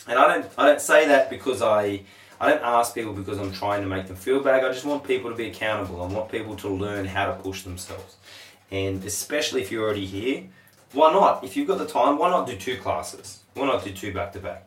And 0.09 0.19
I 0.19 0.27
don't, 0.27 0.51
I 0.59 0.67
don't 0.67 0.81
say 0.81 1.07
that 1.07 1.31
because 1.31 1.63
I, 1.63 2.03
I 2.41 2.51
don't 2.51 2.63
ask 2.63 2.93
people 2.93 3.13
because 3.13 3.39
I'm 3.39 3.53
trying 3.53 3.83
to 3.83 3.89
make 3.89 4.09
them 4.09 4.17
feel 4.17 4.41
bad. 4.41 4.65
I 4.65 4.73
just 4.73 4.85
want 4.85 5.05
people 5.05 5.31
to 5.31 5.37
be 5.37 5.47
accountable. 5.47 6.03
I 6.03 6.07
want 6.07 6.29
people 6.29 6.57
to 6.57 6.69
learn 6.69 7.05
how 7.05 7.27
to 7.27 7.35
push 7.35 7.63
themselves. 7.63 8.17
And 8.73 9.05
especially 9.05 9.61
if 9.61 9.71
you're 9.71 9.85
already 9.85 10.07
here, 10.07 10.45
why 10.93 11.13
not? 11.13 11.45
If 11.45 11.57
you've 11.57 11.69
got 11.69 11.79
the 11.79 11.87
time, 11.87 12.19
why 12.19 12.31
not 12.31 12.47
do 12.49 12.57
two 12.57 12.79
classes? 12.79 13.41
Why 13.55 13.67
not 13.67 13.85
do 13.85 13.93
two 13.93 14.13
back 14.15 14.33
to 14.33 14.41
back? 14.41 14.67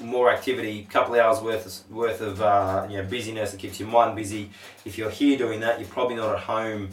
More 0.00 0.30
activity, 0.32 0.84
couple 0.84 1.14
of 1.14 1.20
hours 1.20 1.40
worth 1.40 1.66
of, 1.66 1.90
worth 1.90 2.20
of 2.20 2.40
uh, 2.40 2.86
you 2.88 2.98
know 2.98 3.02
busyness 3.02 3.50
that 3.50 3.58
keeps 3.58 3.80
your 3.80 3.88
mind 3.88 4.14
busy. 4.14 4.50
If 4.84 4.96
you're 4.96 5.10
here 5.10 5.36
doing 5.36 5.58
that, 5.60 5.80
you're 5.80 5.88
probably 5.88 6.14
not 6.14 6.32
at 6.32 6.40
home 6.40 6.90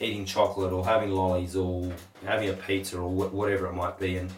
eating 0.00 0.24
chocolate 0.24 0.72
or 0.72 0.84
having 0.84 1.10
lollies 1.10 1.54
or 1.56 1.92
having 2.24 2.48
a 2.48 2.54
pizza 2.54 2.98
or 2.98 3.10
wh- 3.10 3.34
whatever 3.34 3.66
it 3.66 3.74
might 3.74 3.98
be. 3.98 4.16
And 4.16 4.30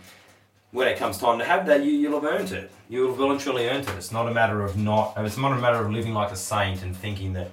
when 0.72 0.88
it 0.88 0.98
comes 0.98 1.18
time 1.18 1.38
to 1.38 1.44
have 1.44 1.66
that, 1.66 1.84
you, 1.84 1.92
you'll 1.92 2.20
have 2.20 2.24
earned 2.24 2.50
it. 2.50 2.72
You'll 2.88 3.08
have 3.08 3.18
voluntarily 3.18 3.68
earned 3.68 3.88
it. 3.88 3.94
It's 3.96 4.10
not 4.10 4.26
a 4.26 4.34
matter 4.34 4.64
of 4.64 4.76
not. 4.76 5.14
It's 5.18 5.38
not 5.38 5.52
a 5.52 5.60
matter 5.60 5.78
of 5.78 5.92
living 5.92 6.14
like 6.14 6.32
a 6.32 6.36
saint 6.36 6.82
and 6.82 6.96
thinking 6.96 7.34
that 7.34 7.52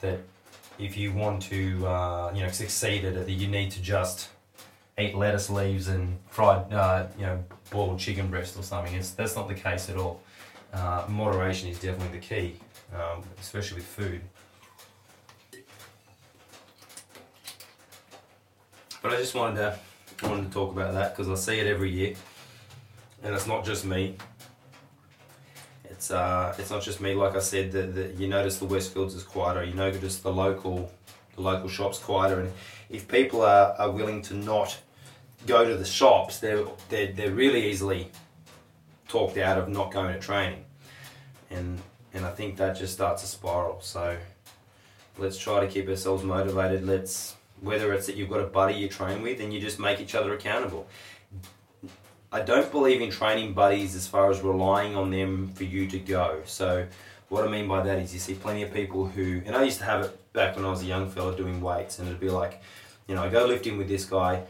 that 0.00 0.20
if 0.78 0.96
you 0.96 1.12
want 1.12 1.42
to 1.42 1.86
uh, 1.86 2.32
you 2.34 2.42
know 2.42 2.50
succeed 2.50 3.04
at 3.04 3.14
it, 3.14 3.28
you 3.28 3.46
need 3.46 3.70
to 3.72 3.82
just 3.82 4.30
eat 4.98 5.14
lettuce 5.14 5.50
leaves 5.50 5.88
and 5.88 6.18
fried, 6.28 6.72
uh, 6.72 7.06
you 7.18 7.26
know, 7.26 7.44
boiled 7.70 7.98
chicken 7.98 8.28
breast 8.28 8.56
or 8.56 8.62
something. 8.62 8.94
It's, 8.94 9.10
that's 9.10 9.34
not 9.34 9.48
the 9.48 9.54
case 9.54 9.90
at 9.90 9.96
all. 9.96 10.20
Uh, 10.72 11.04
moderation 11.08 11.68
is 11.68 11.78
definitely 11.78 12.18
the 12.18 12.24
key, 12.24 12.56
um, 12.94 13.22
especially 13.40 13.76
with 13.76 13.86
food. 13.86 14.20
But 19.02 19.12
I 19.12 19.16
just 19.16 19.34
wanted 19.34 19.56
to 19.56 19.78
wanted 20.22 20.46
to 20.46 20.50
talk 20.50 20.72
about 20.72 20.94
that 20.94 21.14
because 21.14 21.28
I 21.28 21.34
see 21.34 21.58
it 21.58 21.66
every 21.66 21.90
year, 21.90 22.14
and 23.22 23.34
it's 23.34 23.46
not 23.46 23.64
just 23.64 23.84
me. 23.84 24.16
It's 26.04 26.10
uh, 26.10 26.54
it's 26.58 26.68
not 26.68 26.82
just 26.82 27.00
me. 27.00 27.14
Like 27.14 27.34
I 27.34 27.38
said, 27.38 27.72
that 27.72 28.16
you 28.18 28.28
notice 28.28 28.58
the 28.58 28.66
Westfields 28.66 29.14
is 29.14 29.22
quieter. 29.22 29.64
You 29.64 29.72
notice 29.72 30.18
the 30.18 30.30
local 30.30 30.92
the 31.34 31.40
local 31.40 31.66
shops 31.66 31.98
quieter, 31.98 32.40
and 32.40 32.52
if 32.90 33.08
people 33.08 33.40
are, 33.40 33.74
are 33.78 33.90
willing 33.90 34.20
to 34.22 34.34
not 34.34 34.78
go 35.46 35.66
to 35.66 35.78
the 35.78 35.84
shops, 35.86 36.40
they're, 36.40 36.64
they're, 36.90 37.10
they're 37.12 37.30
really 37.32 37.70
easily 37.70 38.10
talked 39.08 39.38
out 39.38 39.56
of 39.56 39.68
not 39.70 39.92
going 39.92 40.12
to 40.12 40.20
training. 40.20 40.64
And, 41.50 41.80
and 42.12 42.24
I 42.24 42.30
think 42.30 42.58
that 42.58 42.76
just 42.76 42.92
starts 42.92 43.24
a 43.24 43.26
spiral. 43.26 43.80
So 43.80 44.16
let's 45.18 45.38
try 45.38 45.60
to 45.60 45.66
keep 45.66 45.88
ourselves 45.88 46.22
motivated. 46.22 46.86
Let's, 46.86 47.34
whether 47.60 47.92
it's 47.94 48.06
that 48.06 48.16
you've 48.16 48.30
got 48.30 48.40
a 48.40 48.46
buddy 48.46 48.74
you 48.74 48.88
train 48.88 49.22
with 49.22 49.40
and 49.40 49.52
you 49.52 49.60
just 49.60 49.80
make 49.80 50.00
each 50.00 50.14
other 50.14 50.34
accountable. 50.34 50.86
I 52.34 52.40
don't 52.40 52.68
believe 52.72 53.00
in 53.00 53.10
training 53.10 53.52
buddies 53.52 53.94
as 53.94 54.08
far 54.08 54.28
as 54.28 54.40
relying 54.40 54.96
on 54.96 55.12
them 55.12 55.52
for 55.54 55.62
you 55.62 55.86
to 55.86 56.00
go. 56.00 56.42
So 56.46 56.84
what 57.28 57.46
I 57.46 57.48
mean 57.48 57.68
by 57.68 57.80
that 57.84 58.00
is 58.00 58.12
you 58.12 58.18
see 58.18 58.34
plenty 58.34 58.64
of 58.64 58.74
people 58.74 59.06
who, 59.06 59.40
and 59.46 59.54
I 59.54 59.62
used 59.62 59.78
to 59.78 59.84
have 59.84 60.04
it 60.04 60.32
back 60.32 60.56
when 60.56 60.64
I 60.64 60.70
was 60.70 60.82
a 60.82 60.84
young 60.84 61.08
fella 61.08 61.36
doing 61.36 61.60
weights, 61.60 62.00
and 62.00 62.08
it'd 62.08 62.18
be 62.18 62.30
like, 62.30 62.60
you 63.06 63.14
know, 63.14 63.22
I 63.22 63.28
go 63.28 63.46
lifting 63.46 63.78
with 63.78 63.86
this 63.86 64.04
guy, 64.04 64.42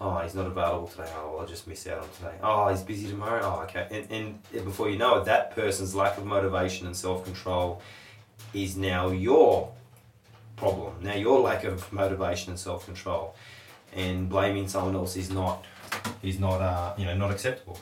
oh, 0.00 0.18
he's 0.18 0.34
not 0.34 0.46
available 0.48 0.88
today. 0.88 1.08
Oh, 1.14 1.36
I'll 1.38 1.46
just 1.46 1.68
miss 1.68 1.86
out 1.86 2.02
on 2.02 2.08
today. 2.16 2.34
Oh, 2.42 2.66
he's 2.70 2.82
busy 2.82 3.06
tomorrow. 3.06 3.40
Oh, 3.44 3.62
okay. 3.62 3.86
And, 3.88 4.42
and 4.52 4.64
before 4.64 4.90
you 4.90 4.98
know 4.98 5.18
it, 5.18 5.24
that 5.26 5.54
person's 5.54 5.94
lack 5.94 6.18
of 6.18 6.26
motivation 6.26 6.88
and 6.88 6.96
self 6.96 7.24
control 7.24 7.80
is 8.52 8.76
now 8.76 9.10
your 9.10 9.72
problem. 10.56 10.94
Now 11.02 11.14
your 11.14 11.38
lack 11.38 11.62
of 11.62 11.92
motivation 11.92 12.50
and 12.50 12.58
self 12.58 12.84
control, 12.84 13.36
and 13.94 14.28
blaming 14.28 14.66
someone 14.66 14.96
else 14.96 15.14
is 15.14 15.30
not 15.30 15.64
is 16.22 16.38
not 16.38 16.60
uh, 16.60 16.94
you 16.96 17.04
know 17.04 17.16
not 17.16 17.30
acceptable. 17.30 17.78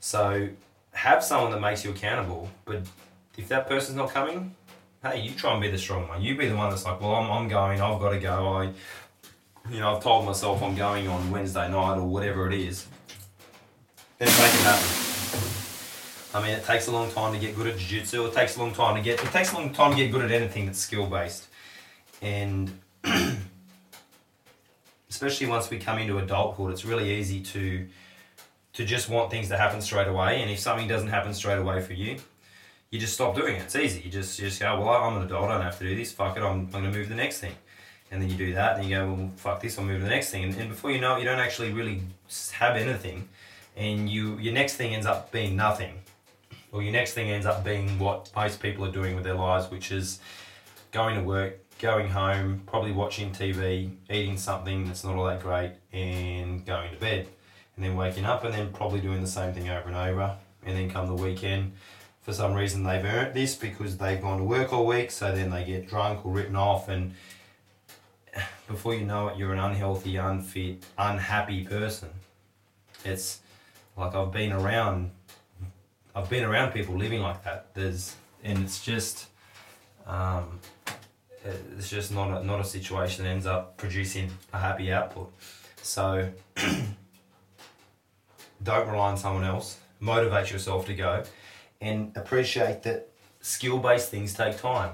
So 0.00 0.48
have 0.92 1.24
someone 1.24 1.52
that 1.52 1.60
makes 1.60 1.84
you 1.84 1.90
accountable. 1.90 2.48
But 2.64 2.82
if 3.36 3.48
that 3.48 3.68
person's 3.68 3.96
not 3.96 4.10
coming, 4.10 4.54
hey, 5.02 5.20
you 5.20 5.32
try 5.32 5.52
and 5.52 5.62
be 5.62 5.70
the 5.70 5.78
strong 5.78 6.08
one. 6.08 6.22
You 6.22 6.36
be 6.36 6.48
the 6.48 6.56
one 6.56 6.70
that's 6.70 6.84
like, 6.84 7.00
well, 7.00 7.14
I'm, 7.14 7.30
I'm 7.30 7.48
going. 7.48 7.80
I've 7.80 8.00
got 8.00 8.10
to 8.10 8.18
go. 8.18 8.48
I 8.48 8.72
you 9.70 9.80
know, 9.80 9.94
I've 9.96 10.02
told 10.02 10.26
myself 10.26 10.62
I'm 10.62 10.74
going 10.74 11.08
on 11.08 11.30
Wednesday 11.30 11.68
night 11.70 11.96
or 11.96 12.06
whatever 12.06 12.46
it 12.48 12.54
is, 12.54 12.86
then 14.18 14.28
make 14.28 14.54
it 14.54 14.60
happen. 14.62 14.98
I 16.34 16.42
mean, 16.42 16.58
it 16.58 16.64
takes 16.64 16.88
a 16.88 16.92
long 16.92 17.10
time 17.10 17.32
to 17.34 17.38
get 17.38 17.54
good 17.54 17.66
at 17.66 17.76
jiu-jitsu. 17.76 18.26
It 18.26 18.34
takes 18.34 18.56
a 18.56 18.60
long 18.60 18.72
time 18.72 18.96
to 18.96 19.02
get. 19.02 19.22
It 19.22 19.30
takes 19.30 19.52
a 19.52 19.56
long 19.56 19.72
time 19.72 19.90
to 19.90 19.96
get 19.96 20.10
good 20.10 20.24
at 20.24 20.30
anything 20.30 20.66
that's 20.66 20.78
skill-based, 20.78 21.46
and 22.22 22.78
especially 25.12 25.46
once 25.46 25.68
we 25.68 25.78
come 25.78 25.98
into 25.98 26.16
adulthood, 26.18 26.72
it's 26.72 26.86
really 26.86 27.12
easy 27.12 27.40
to 27.40 27.86
to 28.72 28.84
just 28.86 29.10
want 29.10 29.30
things 29.30 29.48
to 29.48 29.58
happen 29.58 29.82
straight 29.82 30.08
away. 30.08 30.40
And 30.40 30.50
if 30.50 30.58
something 30.58 30.88
doesn't 30.88 31.08
happen 31.08 31.34
straight 31.34 31.58
away 31.58 31.82
for 31.82 31.92
you, 31.92 32.16
you 32.90 32.98
just 32.98 33.12
stop 33.12 33.36
doing 33.36 33.56
it. 33.56 33.62
It's 33.62 33.76
easy. 33.76 34.00
You 34.00 34.10
just 34.10 34.38
you 34.38 34.46
just 34.46 34.58
go, 34.60 34.80
well, 34.80 34.88
I'm 34.88 35.18
an 35.18 35.24
adult. 35.24 35.50
I 35.50 35.52
don't 35.52 35.62
have 35.62 35.78
to 35.78 35.84
do 35.84 35.94
this. 35.94 36.12
Fuck 36.12 36.38
it. 36.38 36.42
I'm, 36.42 36.60
I'm 36.60 36.70
going 36.70 36.84
to 36.84 36.90
move 36.90 37.04
to 37.04 37.10
the 37.10 37.22
next 37.24 37.40
thing. 37.40 37.54
And 38.10 38.20
then 38.20 38.30
you 38.30 38.36
do 38.36 38.54
that, 38.54 38.76
and 38.76 38.88
you 38.88 38.96
go, 38.96 39.12
well, 39.12 39.30
fuck 39.36 39.60
this. 39.60 39.78
I'll 39.78 39.84
move 39.84 39.98
to 39.98 40.04
the 40.04 40.10
next 40.10 40.30
thing. 40.30 40.44
And, 40.44 40.54
and 40.56 40.68
before 40.70 40.90
you 40.90 41.00
know 41.00 41.16
it, 41.16 41.20
you 41.20 41.24
don't 41.26 41.38
actually 41.38 41.72
really 41.72 42.02
have 42.52 42.76
anything, 42.76 43.28
and 43.76 44.08
you 44.08 44.38
your 44.38 44.54
next 44.54 44.76
thing 44.76 44.94
ends 44.94 45.06
up 45.06 45.30
being 45.30 45.56
nothing, 45.56 45.94
or 46.72 46.82
your 46.82 46.92
next 46.92 47.12
thing 47.12 47.30
ends 47.30 47.46
up 47.46 47.62
being 47.62 47.98
what 47.98 48.30
most 48.34 48.60
people 48.60 48.84
are 48.86 48.92
doing 48.92 49.14
with 49.14 49.24
their 49.24 49.34
lives, 49.34 49.70
which 49.70 49.92
is 49.92 50.20
going 50.90 51.16
to 51.16 51.22
work, 51.22 51.58
going 51.82 52.08
home, 52.08 52.62
probably 52.64 52.92
watching 52.92 53.32
TV, 53.32 53.90
eating 54.08 54.38
something 54.38 54.86
that's 54.86 55.02
not 55.02 55.16
all 55.16 55.24
that 55.24 55.42
great, 55.42 55.72
and 55.92 56.64
going 56.64 56.92
to 56.92 56.96
bed. 56.96 57.26
And 57.76 57.84
then 57.84 57.96
waking 57.96 58.24
up 58.24 58.44
and 58.44 58.54
then 58.54 58.72
probably 58.72 59.00
doing 59.00 59.20
the 59.20 59.26
same 59.26 59.52
thing 59.52 59.68
over 59.68 59.88
and 59.88 59.96
over. 59.96 60.36
And 60.64 60.76
then 60.76 60.88
come 60.88 61.08
the 61.08 61.14
weekend, 61.14 61.72
for 62.22 62.32
some 62.32 62.54
reason 62.54 62.84
they've 62.84 63.04
earned 63.04 63.34
this 63.34 63.56
because 63.56 63.98
they've 63.98 64.20
gone 64.20 64.38
to 64.38 64.44
work 64.44 64.72
all 64.72 64.86
week, 64.86 65.10
so 65.10 65.34
then 65.34 65.50
they 65.50 65.64
get 65.64 65.88
drunk 65.88 66.24
or 66.24 66.32
written 66.32 66.54
off, 66.54 66.88
and 66.88 67.14
before 68.68 68.94
you 68.94 69.04
know 69.04 69.28
it, 69.28 69.36
you're 69.36 69.52
an 69.52 69.58
unhealthy, 69.58 70.16
unfit, 70.16 70.84
unhappy 70.96 71.64
person. 71.64 72.10
It's 73.04 73.40
like 73.96 74.14
I've 74.14 74.30
been 74.30 74.52
around, 74.52 75.10
I've 76.14 76.30
been 76.30 76.44
around 76.44 76.70
people 76.70 76.96
living 76.96 77.20
like 77.20 77.42
that. 77.42 77.74
There's, 77.74 78.14
and 78.44 78.60
it's 78.60 78.84
just, 78.84 79.26
um, 80.06 80.60
Uh, 81.44 81.50
it's 81.76 81.90
just 81.90 82.12
not 82.12 82.42
a, 82.42 82.44
not 82.44 82.60
a 82.60 82.64
situation 82.64 83.24
that 83.24 83.30
ends 83.30 83.46
up 83.46 83.76
producing 83.76 84.30
a 84.52 84.58
happy 84.58 84.92
output. 84.92 85.32
So 85.82 86.30
don't 88.62 88.88
rely 88.88 89.10
on 89.10 89.16
someone 89.16 89.44
else. 89.44 89.78
Motivate 89.98 90.50
yourself 90.50 90.86
to 90.86 90.94
go, 90.94 91.24
and 91.80 92.12
appreciate 92.16 92.82
that 92.84 93.08
skill-based 93.40 94.08
things 94.10 94.34
take 94.34 94.58
time. 94.58 94.92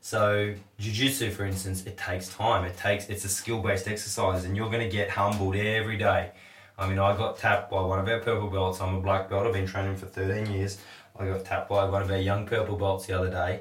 So 0.00 0.54
jiu-jitsu, 0.78 1.30
for 1.30 1.44
instance, 1.44 1.84
it 1.86 1.98
takes 1.98 2.28
time. 2.28 2.64
It 2.64 2.76
takes 2.76 3.08
it's 3.08 3.24
a 3.24 3.28
skill-based 3.28 3.86
exercise, 3.86 4.44
and 4.44 4.56
you're 4.56 4.70
going 4.70 4.88
to 4.88 4.94
get 4.94 5.10
humbled 5.10 5.56
every 5.56 5.96
day. 5.96 6.32
I 6.78 6.88
mean, 6.88 6.98
I 6.98 7.14
got 7.16 7.36
tapped 7.36 7.70
by 7.70 7.82
one 7.82 7.98
of 7.98 8.08
our 8.08 8.20
purple 8.20 8.48
belts. 8.48 8.80
I'm 8.80 8.94
a 8.96 9.00
black 9.00 9.28
belt. 9.28 9.46
I've 9.46 9.52
been 9.52 9.66
training 9.66 9.96
for 9.96 10.06
13 10.06 10.52
years. 10.52 10.78
I 11.18 11.26
got 11.26 11.44
tapped 11.44 11.68
by 11.68 11.84
one 11.84 12.00
of 12.00 12.10
our 12.10 12.16
young 12.16 12.46
purple 12.46 12.76
belts 12.76 13.06
the 13.06 13.18
other 13.18 13.30
day, 13.30 13.60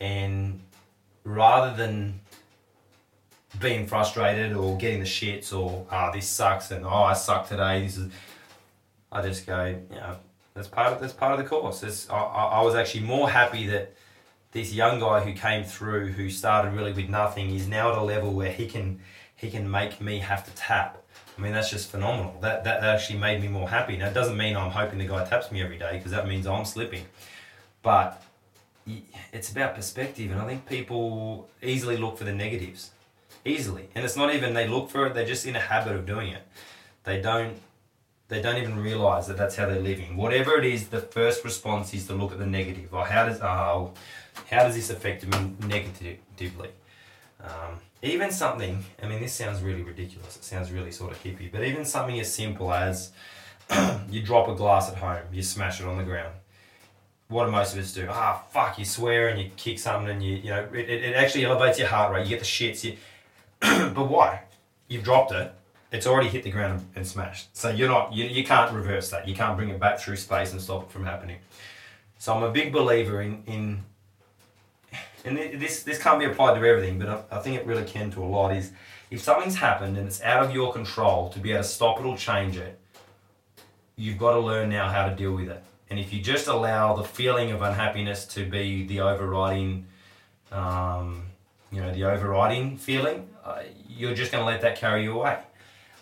and 0.00 0.60
rather 1.26 1.76
than 1.76 2.20
being 3.60 3.86
frustrated 3.86 4.54
or 4.54 4.76
getting 4.78 5.00
the 5.00 5.06
shits 5.06 5.52
or 5.52 5.86
ah 5.90 6.10
this 6.10 6.28
sucks 6.28 6.70
and 6.70 6.84
oh 6.84 7.02
I 7.04 7.14
suck 7.14 7.48
today 7.48 7.82
this 7.82 7.96
is 7.96 8.12
I 9.10 9.22
just 9.22 9.46
go 9.46 9.66
you 9.90 9.96
know 9.96 10.16
that's 10.56 10.68
part 10.68 10.92
of 10.92 11.00
that's 11.00 11.12
part 11.12 11.32
of 11.32 11.38
the 11.38 11.44
course. 11.44 11.82
It's, 11.82 12.08
I, 12.08 12.16
I 12.16 12.62
was 12.62 12.74
actually 12.74 13.02
more 13.02 13.28
happy 13.28 13.66
that 13.66 13.94
this 14.52 14.72
young 14.72 14.98
guy 15.00 15.20
who 15.20 15.34
came 15.34 15.64
through 15.64 16.12
who 16.12 16.30
started 16.30 16.72
really 16.72 16.94
with 16.94 17.10
nothing 17.10 17.54
is 17.54 17.68
now 17.68 17.92
at 17.92 17.98
a 17.98 18.02
level 18.02 18.32
where 18.32 18.50
he 18.50 18.66
can 18.66 19.00
he 19.34 19.50
can 19.50 19.70
make 19.70 20.00
me 20.00 20.18
have 20.18 20.44
to 20.46 20.50
tap. 20.52 21.02
I 21.36 21.42
mean 21.42 21.52
that's 21.52 21.70
just 21.70 21.90
phenomenal. 21.90 22.38
That, 22.40 22.64
that 22.64 22.82
actually 22.82 23.18
made 23.18 23.42
me 23.42 23.48
more 23.48 23.68
happy. 23.68 23.98
Now 23.98 24.06
it 24.06 24.14
doesn't 24.14 24.36
mean 24.36 24.56
I'm 24.56 24.70
hoping 24.70 24.98
the 24.98 25.06
guy 25.06 25.26
taps 25.26 25.52
me 25.52 25.60
every 25.60 25.76
day 25.76 25.98
because 25.98 26.12
that 26.12 26.26
means 26.26 26.46
I'm 26.46 26.64
slipping. 26.64 27.04
But 27.82 28.22
it's 29.32 29.50
about 29.50 29.74
perspective, 29.74 30.30
and 30.30 30.40
I 30.40 30.46
think 30.46 30.66
people 30.66 31.48
easily 31.62 31.96
look 31.96 32.18
for 32.18 32.24
the 32.24 32.32
negatives, 32.32 32.90
easily, 33.44 33.88
and 33.94 34.04
it's 34.04 34.16
not 34.16 34.34
even 34.34 34.54
they 34.54 34.68
look 34.68 34.90
for 34.90 35.06
it; 35.06 35.14
they're 35.14 35.26
just 35.26 35.46
in 35.46 35.56
a 35.56 35.60
habit 35.60 35.94
of 35.94 36.06
doing 36.06 36.32
it. 36.32 36.42
They 37.04 37.20
don't, 37.20 37.56
they 38.28 38.40
don't 38.40 38.56
even 38.56 38.78
realize 38.78 39.26
that 39.26 39.36
that's 39.36 39.56
how 39.56 39.66
they're 39.66 39.80
living. 39.80 40.16
Whatever 40.16 40.58
it 40.58 40.64
is, 40.64 40.88
the 40.88 41.00
first 41.00 41.44
response 41.44 41.94
is 41.94 42.06
to 42.06 42.14
look 42.14 42.32
at 42.32 42.38
the 42.38 42.46
negative. 42.46 42.92
Or 42.92 43.04
how 43.04 43.26
does 43.26 43.40
oh, 43.40 43.92
how 44.50 44.64
does 44.64 44.74
this 44.74 44.90
affect 44.90 45.26
me 45.26 45.54
negatively? 45.66 46.70
Um, 47.40 47.80
even 48.02 48.30
something, 48.30 48.84
I 49.02 49.08
mean, 49.08 49.20
this 49.20 49.32
sounds 49.32 49.62
really 49.62 49.82
ridiculous. 49.82 50.36
It 50.36 50.44
sounds 50.44 50.70
really 50.70 50.92
sort 50.92 51.12
of 51.12 51.22
hippie, 51.22 51.50
but 51.50 51.64
even 51.64 51.84
something 51.84 52.18
as 52.20 52.32
simple 52.32 52.72
as 52.72 53.12
you 54.10 54.22
drop 54.22 54.48
a 54.48 54.54
glass 54.54 54.90
at 54.90 54.98
home, 54.98 55.24
you 55.32 55.42
smash 55.42 55.80
it 55.80 55.86
on 55.86 55.98
the 55.98 56.04
ground 56.04 56.34
what 57.28 57.46
do 57.46 57.50
most 57.50 57.72
of 57.74 57.80
us 57.80 57.92
do? 57.92 58.06
Ah, 58.08 58.42
fuck, 58.50 58.78
you 58.78 58.84
swear 58.84 59.28
and 59.28 59.40
you 59.40 59.50
kick 59.56 59.78
something 59.78 60.08
and 60.08 60.22
you, 60.22 60.36
you 60.36 60.50
know, 60.50 60.68
it, 60.72 60.88
it 60.88 61.16
actually 61.16 61.44
elevates 61.44 61.78
your 61.78 61.88
heart 61.88 62.12
rate. 62.12 62.24
You 62.24 62.30
get 62.30 62.38
the 62.38 62.44
shits. 62.44 62.84
You, 62.84 62.96
but 63.60 64.08
why? 64.08 64.42
You've 64.88 65.02
dropped 65.02 65.32
it. 65.32 65.52
It's 65.90 66.06
already 66.06 66.28
hit 66.28 66.44
the 66.44 66.50
ground 66.50 66.86
and 66.94 67.06
smashed. 67.06 67.56
So 67.56 67.70
you're 67.70 67.88
not, 67.88 68.12
you, 68.12 68.24
you 68.26 68.44
can't 68.44 68.72
reverse 68.72 69.10
that. 69.10 69.26
You 69.26 69.34
can't 69.34 69.56
bring 69.56 69.70
it 69.70 69.80
back 69.80 69.98
through 69.98 70.16
space 70.16 70.52
and 70.52 70.60
stop 70.60 70.84
it 70.84 70.90
from 70.90 71.04
happening. 71.04 71.38
So 72.18 72.32
I'm 72.34 72.42
a 72.42 72.50
big 72.50 72.72
believer 72.72 73.20
in, 73.22 73.42
in 73.46 73.84
and 75.24 75.36
this, 75.60 75.82
this 75.82 75.98
can't 76.00 76.20
be 76.20 76.24
applied 76.24 76.58
to 76.58 76.64
everything, 76.64 77.00
but 77.00 77.08
I, 77.08 77.38
I 77.38 77.40
think 77.40 77.56
it 77.56 77.66
really 77.66 77.84
can 77.84 78.12
to 78.12 78.22
a 78.22 78.26
lot, 78.26 78.54
is 78.54 78.70
if 79.10 79.20
something's 79.20 79.56
happened 79.56 79.96
and 79.96 80.06
it's 80.06 80.22
out 80.22 80.44
of 80.44 80.54
your 80.54 80.72
control 80.72 81.28
to 81.30 81.40
be 81.40 81.50
able 81.50 81.62
to 81.62 81.68
stop 81.68 81.98
it 81.98 82.06
or 82.06 82.16
change 82.16 82.56
it, 82.56 82.78
you've 83.96 84.18
got 84.18 84.32
to 84.32 84.38
learn 84.40 84.68
now 84.68 84.88
how 84.88 85.08
to 85.08 85.14
deal 85.16 85.32
with 85.32 85.48
it 85.48 85.62
and 85.88 85.98
if 85.98 86.12
you 86.12 86.20
just 86.20 86.48
allow 86.48 86.94
the 86.94 87.04
feeling 87.04 87.52
of 87.52 87.62
unhappiness 87.62 88.24
to 88.26 88.44
be 88.44 88.86
the 88.86 89.00
overriding, 89.00 89.86
um, 90.50 91.26
you 91.70 91.80
know, 91.80 91.92
the 91.92 92.04
overriding 92.04 92.76
feeling, 92.76 93.28
uh, 93.44 93.62
you're 93.88 94.14
just 94.14 94.32
going 94.32 94.42
to 94.42 94.46
let 94.46 94.62
that 94.62 94.76
carry 94.76 95.04
you 95.04 95.12
away. 95.12 95.38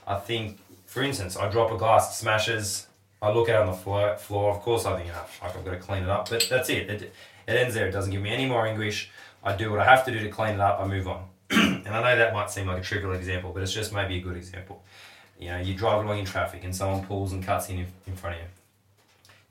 I 0.06 0.16
think, 0.16 0.58
for 0.86 1.02
instance, 1.02 1.36
I 1.36 1.50
drop 1.50 1.70
a 1.70 1.76
glass, 1.76 2.10
it 2.10 2.14
smashes. 2.14 2.86
I 3.20 3.30
look 3.30 3.48
out 3.48 3.62
on 3.62 3.66
the 3.66 3.76
floor, 3.76 4.16
floor. 4.16 4.54
Of 4.54 4.60
course, 4.60 4.86
I 4.86 4.98
think, 4.98 5.10
oh, 5.14 5.24
fuck, 5.26 5.56
I've 5.56 5.64
got 5.64 5.72
to 5.72 5.78
clean 5.78 6.02
it 6.02 6.08
up. 6.08 6.28
But 6.28 6.46
that's 6.48 6.68
it. 6.68 6.90
it. 6.90 7.02
It 7.02 7.12
ends 7.46 7.74
there. 7.74 7.88
It 7.88 7.92
doesn't 7.92 8.10
give 8.10 8.22
me 8.22 8.30
any 8.30 8.46
more 8.46 8.66
anguish. 8.66 9.10
I 9.42 9.54
do 9.54 9.70
what 9.70 9.80
I 9.80 9.84
have 9.84 10.04
to 10.06 10.10
do 10.10 10.18
to 10.20 10.28
clean 10.28 10.54
it 10.54 10.60
up. 10.60 10.80
I 10.80 10.86
move 10.86 11.08
on. 11.08 11.26
and 11.50 11.88
I 11.88 12.02
know 12.02 12.16
that 12.16 12.32
might 12.32 12.50
seem 12.50 12.66
like 12.66 12.78
a 12.78 12.82
trivial 12.82 13.12
example, 13.12 13.50
but 13.52 13.62
it's 13.62 13.72
just 13.72 13.92
maybe 13.92 14.16
a 14.16 14.20
good 14.20 14.36
example. 14.36 14.82
You 15.38 15.48
know, 15.48 15.58
you 15.58 15.74
drive 15.74 16.04
along 16.04 16.18
in 16.18 16.24
traffic 16.24 16.64
and 16.64 16.74
someone 16.74 17.04
pulls 17.04 17.32
and 17.32 17.44
cuts 17.44 17.68
in 17.68 17.86
in 18.06 18.16
front 18.16 18.36
of 18.36 18.42
you 18.42 18.48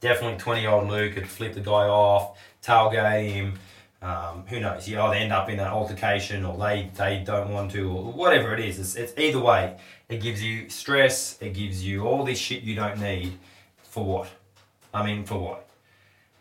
definitely 0.04 0.38
20 0.38 0.62
year 0.62 0.70
old 0.70 0.90
Luke 0.90 1.14
could 1.14 1.28
flip 1.28 1.54
the 1.54 1.62
guy 1.62 1.88
off, 1.88 2.38
tailgate 2.62 3.32
him. 3.32 3.54
Um, 4.02 4.44
who 4.48 4.60
knows? 4.60 4.86
You 4.86 5.00
either 5.00 5.16
end 5.16 5.32
up 5.32 5.50
in 5.50 5.62
an 5.62 5.68
altercation 5.68 6.44
or 6.44 6.58
they, 6.58 6.92
they 6.96 7.24
don't 7.26 7.52
want 7.52 7.72
to, 7.72 7.90
or 7.90 8.12
whatever 8.12 8.54
it 8.54 8.60
is. 8.60 8.78
It's, 8.78 8.96
it's 8.96 9.18
either 9.18 9.40
way. 9.40 9.78
It 10.10 10.22
gives 10.22 10.44
you 10.44 10.70
stress, 10.70 11.38
it 11.42 11.54
gives 11.54 11.84
you 11.86 12.06
all 12.06 12.26
this 12.26 12.38
shit 12.38 12.64
you 12.64 12.76
don't 12.76 13.00
need. 13.00 13.40
For 13.84 14.04
what? 14.04 14.28
I 14.94 15.06
mean, 15.06 15.24
for 15.24 15.38
what? 15.40 15.70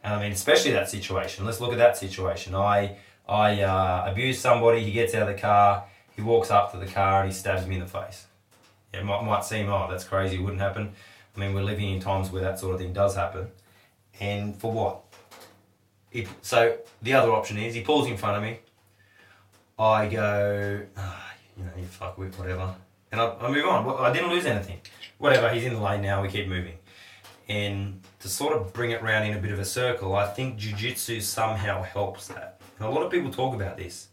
And 0.02 0.14
I 0.14 0.20
mean, 0.20 0.32
especially 0.32 0.72
that 0.72 0.90
situation. 0.90 1.44
Let's 1.44 1.60
look 1.60 1.70
at 1.70 1.78
that 1.78 1.96
situation. 1.96 2.56
I, 2.56 2.96
I 3.28 3.62
uh, 3.62 4.10
abuse 4.10 4.40
somebody, 4.40 4.82
he 4.82 4.90
gets 4.90 5.14
out 5.14 5.28
of 5.28 5.34
the 5.36 5.40
car, 5.40 5.84
he 6.16 6.22
walks 6.22 6.50
up 6.50 6.72
to 6.72 6.78
the 6.78 6.86
car 6.86 7.22
and 7.22 7.30
he 7.30 7.38
stabs 7.38 7.64
me 7.64 7.76
in 7.76 7.80
the 7.82 7.86
face. 7.86 8.26
It 8.92 9.04
might, 9.04 9.22
might 9.22 9.44
seem, 9.44 9.68
oh, 9.68 9.86
that's 9.88 10.04
crazy, 10.04 10.36
it 10.36 10.40
wouldn't 10.40 10.60
happen. 10.60 10.94
I 11.36 11.40
mean, 11.40 11.54
we're 11.54 11.62
living 11.62 11.90
in 11.90 12.00
times 12.00 12.30
where 12.30 12.42
that 12.42 12.58
sort 12.58 12.74
of 12.74 12.80
thing 12.80 12.92
does 12.92 13.16
happen. 13.16 13.48
And 14.20 14.54
for 14.56 14.70
what? 14.70 15.02
So 16.42 16.76
the 17.00 17.14
other 17.14 17.32
option 17.32 17.56
is 17.56 17.74
he 17.74 17.80
pulls 17.80 18.06
in 18.06 18.16
front 18.16 18.36
of 18.36 18.42
me. 18.42 18.60
I 19.78 20.06
go, 20.06 20.82
oh, 20.96 21.24
you 21.56 21.64
know, 21.64 21.70
you 21.76 21.84
fuck 21.84 22.18
with 22.18 22.38
whatever, 22.38 22.74
and 23.10 23.20
I, 23.20 23.34
I 23.40 23.50
move 23.50 23.64
on. 23.64 23.88
I 23.98 24.12
didn't 24.12 24.30
lose 24.30 24.44
anything. 24.44 24.80
Whatever, 25.18 25.48
he's 25.48 25.64
in 25.64 25.74
the 25.74 25.80
lane 25.80 26.02
now. 26.02 26.22
We 26.22 26.28
keep 26.28 26.46
moving, 26.46 26.78
and 27.48 28.00
to 28.20 28.28
sort 28.28 28.54
of 28.54 28.72
bring 28.72 28.90
it 28.90 29.02
round 29.02 29.26
in 29.26 29.36
a 29.36 29.40
bit 29.40 29.50
of 29.50 29.58
a 29.58 29.64
circle, 29.64 30.14
I 30.14 30.26
think 30.26 30.58
jujitsu 30.58 31.22
somehow 31.22 31.82
helps 31.82 32.28
that. 32.28 32.60
And 32.78 32.86
a 32.86 32.90
lot 32.90 33.02
of 33.02 33.10
people 33.10 33.30
talk 33.30 33.54
about 33.54 33.78
this, 33.78 34.08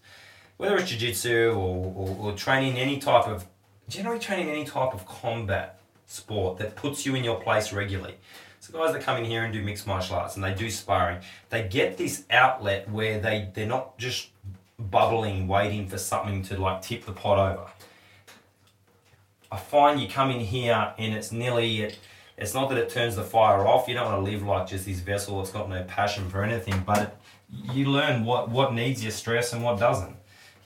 whether 0.58 0.78
it's 0.78 0.92
jujitsu 0.92 1.56
or, 1.56 1.94
or, 1.96 2.18
or 2.20 2.32
training 2.34 2.78
any 2.78 2.98
type 2.98 3.28
of, 3.28 3.46
generally 3.90 4.20
training 4.20 4.50
any 4.50 4.64
type 4.64 4.94
of 4.94 5.06
combat 5.06 5.79
sport 6.10 6.58
that 6.58 6.76
puts 6.76 7.06
you 7.06 7.14
in 7.14 7.24
your 7.24 7.40
place 7.40 7.72
regularly. 7.72 8.16
So 8.60 8.74
guys 8.74 8.94
that 8.94 9.04
come 9.04 9.18
in 9.18 9.26
here 9.26 9.44
and 9.44 9.54
do 9.54 9.62
mixed 9.62 9.86
martial 9.88 10.16
arts 10.16 10.36
and 10.36 10.44
they 10.44 10.54
do 10.54 10.70
sparring, 10.70 11.20
they 11.50 11.68
get 11.68 11.98
this 11.98 12.26
outlet 12.32 12.90
where 12.90 13.20
they, 13.20 13.50
they're 13.54 13.68
not 13.68 13.98
just 13.98 14.30
bubbling, 14.78 15.48
waiting 15.48 15.88
for 15.88 15.98
something 16.00 16.42
to 16.44 16.60
like 16.60 16.82
tip 16.82 17.06
the 17.06 17.12
pot 17.12 17.38
over. 17.52 17.68
I 19.52 19.58
find 19.58 20.02
you 20.02 20.08
come 20.08 20.32
in 20.32 20.40
here 20.40 20.94
and 20.98 21.14
it's 21.14 21.32
nearly, 21.32 21.84
it, 21.84 22.00
it's 22.38 22.54
not 22.54 22.70
that 22.70 22.78
it 22.80 22.90
turns 22.90 23.16
the 23.16 23.24
fire 23.24 23.66
off. 23.68 23.88
You 23.88 23.94
don't 23.94 24.12
want 24.12 24.26
to 24.26 24.32
live 24.32 24.42
like 24.42 24.68
just 24.68 24.86
this 24.86 25.00
vessel 25.00 25.38
that's 25.38 25.52
got 25.52 25.70
no 25.70 25.84
passion 25.84 26.28
for 26.30 26.44
anything, 26.44 26.84
but 26.86 27.02
it, 27.02 27.18
you 27.72 27.86
learn 27.86 28.26
what, 28.26 28.50
what 28.50 28.74
needs 28.74 29.04
your 29.04 29.12
stress 29.12 29.54
and 29.54 29.64
what 29.64 29.80
doesn't. 29.80 30.16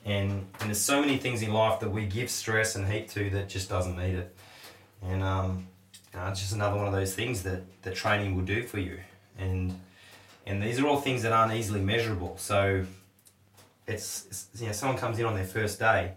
And, 0.06 0.32
and 0.32 0.70
there's 0.70 0.82
so 0.82 1.02
many 1.02 1.18
things 1.18 1.42
in 1.42 1.54
life 1.54 1.80
that 1.82 1.90
we 1.90 2.06
give 2.06 2.30
stress 2.30 2.76
and 2.76 2.88
heat 2.88 3.10
to 3.10 3.30
that 3.32 3.50
just 3.50 3.70
doesn't 3.70 3.98
need 3.98 4.16
it. 4.16 4.36
And 5.08 5.24
um, 5.24 5.68
you 6.14 6.20
know, 6.20 6.28
it's 6.28 6.40
just 6.40 6.54
another 6.54 6.78
one 6.78 6.88
of 6.88 6.94
those 6.94 7.14
things 7.14 7.44
that, 7.44 7.62
that 7.84 7.96
training 7.96 8.36
will 8.36 8.46
do 8.46 8.64
for 8.64 8.80
you. 8.80 9.00
And 9.38 9.80
and 10.46 10.62
these 10.62 10.80
are 10.80 10.88
all 10.88 11.00
things 11.00 11.24
that 11.24 11.32
aren't 11.32 11.54
easily 11.54 11.80
measurable. 11.80 12.36
So 12.38 12.86
it's, 13.88 14.26
it's 14.28 14.48
you 14.60 14.68
know 14.68 14.74
someone 14.74 14.98
comes 14.98 15.20
in 15.20 15.26
on 15.26 15.36
their 15.36 15.46
first 15.46 15.80
day, 15.80 16.14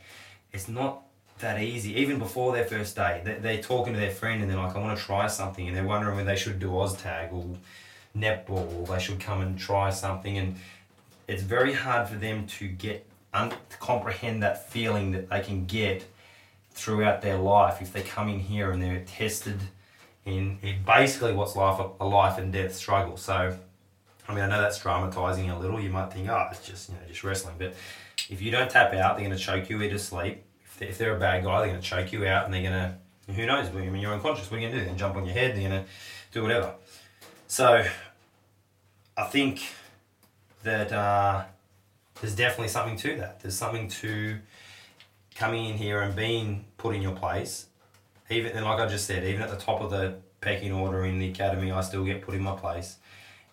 it's 0.52 0.68
not 0.68 1.02
that 1.38 1.60
easy. 1.60 1.94
Even 2.00 2.18
before 2.18 2.52
their 2.52 2.64
first 2.64 2.96
day, 2.96 3.20
they're 3.40 3.62
talking 3.62 3.92
to 3.92 3.98
their 3.98 4.10
friend 4.10 4.40
and 4.42 4.50
they're 4.50 4.58
like, 4.58 4.74
I 4.74 4.78
want 4.78 4.98
to 4.98 5.04
try 5.04 5.26
something, 5.26 5.68
and 5.68 5.76
they're 5.76 5.84
wondering 5.84 6.16
whether 6.16 6.28
they 6.28 6.36
should 6.36 6.58
do 6.58 6.70
OzTag 6.70 7.32
or 7.32 7.44
netball 8.16 8.74
or 8.80 8.86
they 8.86 8.98
should 8.98 9.20
come 9.20 9.40
and 9.42 9.58
try 9.58 9.90
something 9.90 10.38
and 10.38 10.56
it's 11.28 11.42
very 11.42 11.72
hard 11.72 12.08
for 12.08 12.16
them 12.16 12.46
to 12.46 12.68
get 12.68 13.04
un- 13.34 13.50
to 13.50 13.76
comprehend 13.78 14.42
that 14.42 14.70
feeling 14.70 15.12
that 15.12 15.28
they 15.28 15.40
can 15.40 15.66
get 15.66 16.04
throughout 16.76 17.22
their 17.22 17.38
life 17.38 17.82
if 17.82 17.92
they 17.92 18.02
come 18.02 18.28
in 18.28 18.38
here 18.38 18.70
and 18.70 18.80
they're 18.80 19.02
tested 19.04 19.58
in, 20.24 20.58
in 20.62 20.76
basically 20.84 21.32
what's 21.32 21.56
life 21.56 21.80
a 21.98 22.04
life 22.06 22.38
and 22.38 22.52
death 22.52 22.74
struggle 22.74 23.16
so 23.16 23.56
I 24.28 24.34
mean, 24.34 24.42
I 24.42 24.48
know 24.48 24.60
that's 24.60 24.80
dramatizing 24.80 25.50
a 25.50 25.58
little. 25.58 25.80
You 25.80 25.90
might 25.90 26.12
think, 26.12 26.28
oh, 26.28 26.48
it's 26.50 26.66
just 26.66 26.88
you 26.88 26.96
know 26.96 27.00
just 27.06 27.22
wrestling, 27.22 27.54
but 27.58 27.74
if 28.28 28.42
you 28.42 28.50
don't 28.50 28.68
tap 28.68 28.92
out, 28.94 29.16
they're 29.16 29.24
going 29.24 29.36
to 29.36 29.42
choke 29.42 29.70
you 29.70 29.80
into 29.80 29.98
sleep. 29.98 30.42
If 30.64 30.78
they're, 30.78 30.88
if 30.88 30.98
they're 30.98 31.16
a 31.16 31.20
bad 31.20 31.44
guy, 31.44 31.60
they're 31.60 31.68
going 31.68 31.80
to 31.80 31.86
choke 31.86 32.12
you 32.12 32.26
out, 32.26 32.44
and 32.44 32.52
they're 32.52 32.62
going 32.62 32.72
to 32.72 32.96
who 33.32 33.44
knows? 33.44 33.68
I 33.68 33.72
mean, 33.72 33.96
you're 33.96 34.12
unconscious. 34.12 34.50
What 34.50 34.58
are 34.58 34.60
you 34.60 34.68
going 34.68 34.78
to 34.78 34.84
do? 34.84 34.90
To 34.92 34.96
jump 34.96 35.16
on 35.16 35.24
your 35.24 35.34
head. 35.34 35.56
They're 35.56 35.68
going 35.68 35.82
to 35.82 35.88
do 36.32 36.42
whatever. 36.42 36.74
So, 37.48 37.84
I 39.16 39.24
think 39.24 39.62
that 40.62 40.92
uh, 40.92 41.44
there's 42.20 42.36
definitely 42.36 42.68
something 42.68 42.96
to 42.98 43.16
that. 43.16 43.40
There's 43.40 43.56
something 43.56 43.88
to 43.88 44.38
coming 45.36 45.66
in 45.66 45.76
here 45.76 46.00
and 46.00 46.16
being 46.16 46.64
put 46.78 46.94
in 46.94 47.02
your 47.02 47.14
place. 47.14 47.66
Even 48.30 48.52
and 48.56 48.64
like 48.64 48.80
I 48.80 48.86
just 48.86 49.06
said, 49.06 49.24
even 49.24 49.42
at 49.42 49.50
the 49.50 49.56
top 49.56 49.80
of 49.80 49.90
the 49.90 50.14
pecking 50.40 50.72
order 50.72 51.04
in 51.04 51.18
the 51.18 51.28
academy, 51.28 51.70
I 51.70 51.80
still 51.82 52.04
get 52.04 52.22
put 52.22 52.34
in 52.34 52.42
my 52.42 52.56
place. 52.56 52.96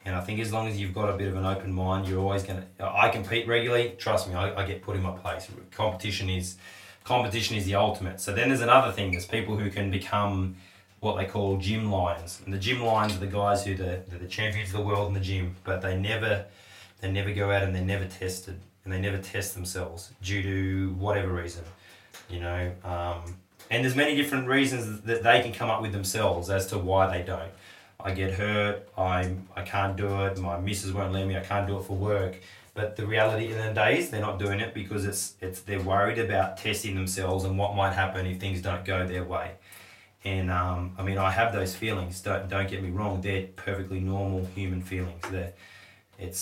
And 0.05 0.15
I 0.15 0.21
think 0.21 0.39
as 0.39 0.51
long 0.51 0.67
as 0.67 0.79
you've 0.79 0.93
got 0.93 1.09
a 1.09 1.17
bit 1.17 1.27
of 1.27 1.35
an 1.35 1.45
open 1.45 1.71
mind, 1.71 2.07
you're 2.07 2.19
always 2.19 2.43
to. 2.43 2.65
I 2.79 3.09
compete 3.09 3.47
regularly. 3.47 3.95
Trust 3.97 4.27
me, 4.27 4.33
I, 4.33 4.61
I 4.61 4.65
get 4.65 4.81
put 4.81 4.95
in 4.95 5.01
my 5.01 5.11
place. 5.11 5.47
Competition 5.71 6.29
is 6.29 6.57
competition 7.03 7.55
is 7.55 7.65
the 7.65 7.75
ultimate. 7.75 8.19
So 8.19 8.33
then 8.33 8.49
there's 8.49 8.61
another 8.61 8.91
thing. 8.91 9.11
There's 9.11 9.25
people 9.25 9.57
who 9.57 9.69
can 9.69 9.91
become 9.91 10.55
what 10.99 11.17
they 11.17 11.25
call 11.25 11.57
gym 11.57 11.91
lions, 11.91 12.41
and 12.45 12.53
the 12.53 12.57
gym 12.57 12.81
lions 12.81 13.15
are 13.15 13.19
the 13.19 13.27
guys 13.27 13.65
who 13.65 13.75
the 13.75 14.01
they're 14.07 14.19
the 14.19 14.27
champions 14.27 14.69
of 14.69 14.77
the 14.77 14.85
world 14.85 15.09
in 15.09 15.13
the 15.13 15.19
gym, 15.19 15.55
but 15.63 15.81
they 15.81 15.97
never 15.97 16.45
they 17.01 17.11
never 17.11 17.31
go 17.31 17.51
out 17.51 17.63
and 17.63 17.75
they're 17.75 17.83
never 17.83 18.05
tested, 18.05 18.59
and 18.83 18.93
they 18.93 18.99
never 18.99 19.17
test 19.17 19.53
themselves 19.53 20.11
due 20.21 20.41
to 20.41 20.93
whatever 20.95 21.33
reason, 21.33 21.63
you 22.29 22.39
know. 22.39 22.71
Um, 22.83 23.35
and 23.71 23.83
there's 23.83 23.95
many 23.95 24.15
different 24.15 24.47
reasons 24.47 25.01
that 25.01 25.23
they 25.23 25.41
can 25.41 25.53
come 25.53 25.69
up 25.69 25.81
with 25.81 25.91
themselves 25.91 26.49
as 26.49 26.67
to 26.67 26.77
why 26.77 27.15
they 27.17 27.23
don't. 27.23 27.51
I 27.99 28.11
get 28.11 28.33
hurt, 28.33 28.89
I'm, 28.97 29.47
I 29.55 29.61
can't 29.61 29.95
do 29.95 30.25
it, 30.25 30.37
my 30.37 30.59
missus 30.59 30.91
won't 30.91 31.13
let 31.13 31.25
me, 31.25 31.37
I 31.37 31.41
can't 31.41 31.67
do 31.67 31.77
it 31.77 31.83
for 31.85 31.95
work. 31.95 32.35
But 32.73 32.95
the 32.95 33.05
reality 33.05 33.51
in 33.51 33.57
the 33.57 33.71
day 33.71 33.99
is 33.99 34.09
they're 34.09 34.19
not 34.19 34.39
doing 34.39 34.59
it 34.59 34.73
because 34.73 35.05
it's, 35.05 35.35
it's 35.41 35.61
they're 35.61 35.79
worried 35.79 36.17
about 36.17 36.57
testing 36.57 36.95
themselves 36.95 37.43
and 37.43 37.57
what 37.57 37.75
might 37.75 37.93
happen 37.93 38.25
if 38.25 38.39
things 38.39 38.61
don't 38.61 38.83
go 38.83 39.05
their 39.07 39.23
way. 39.23 39.51
And 40.25 40.49
um, 40.49 40.95
I 40.97 41.03
mean, 41.03 41.17
I 41.17 41.31
have 41.31 41.53
those 41.53 41.75
feelings. 41.75 42.21
Don't 42.21 42.49
don't 42.49 42.69
get 42.69 42.81
me 42.81 42.89
wrong; 42.89 43.19
they're 43.21 43.47
perfectly 43.55 43.99
normal 43.99 44.45
human 44.55 44.81
feelings. 44.81 45.21
They're, 45.29 45.53
it's 46.17 46.39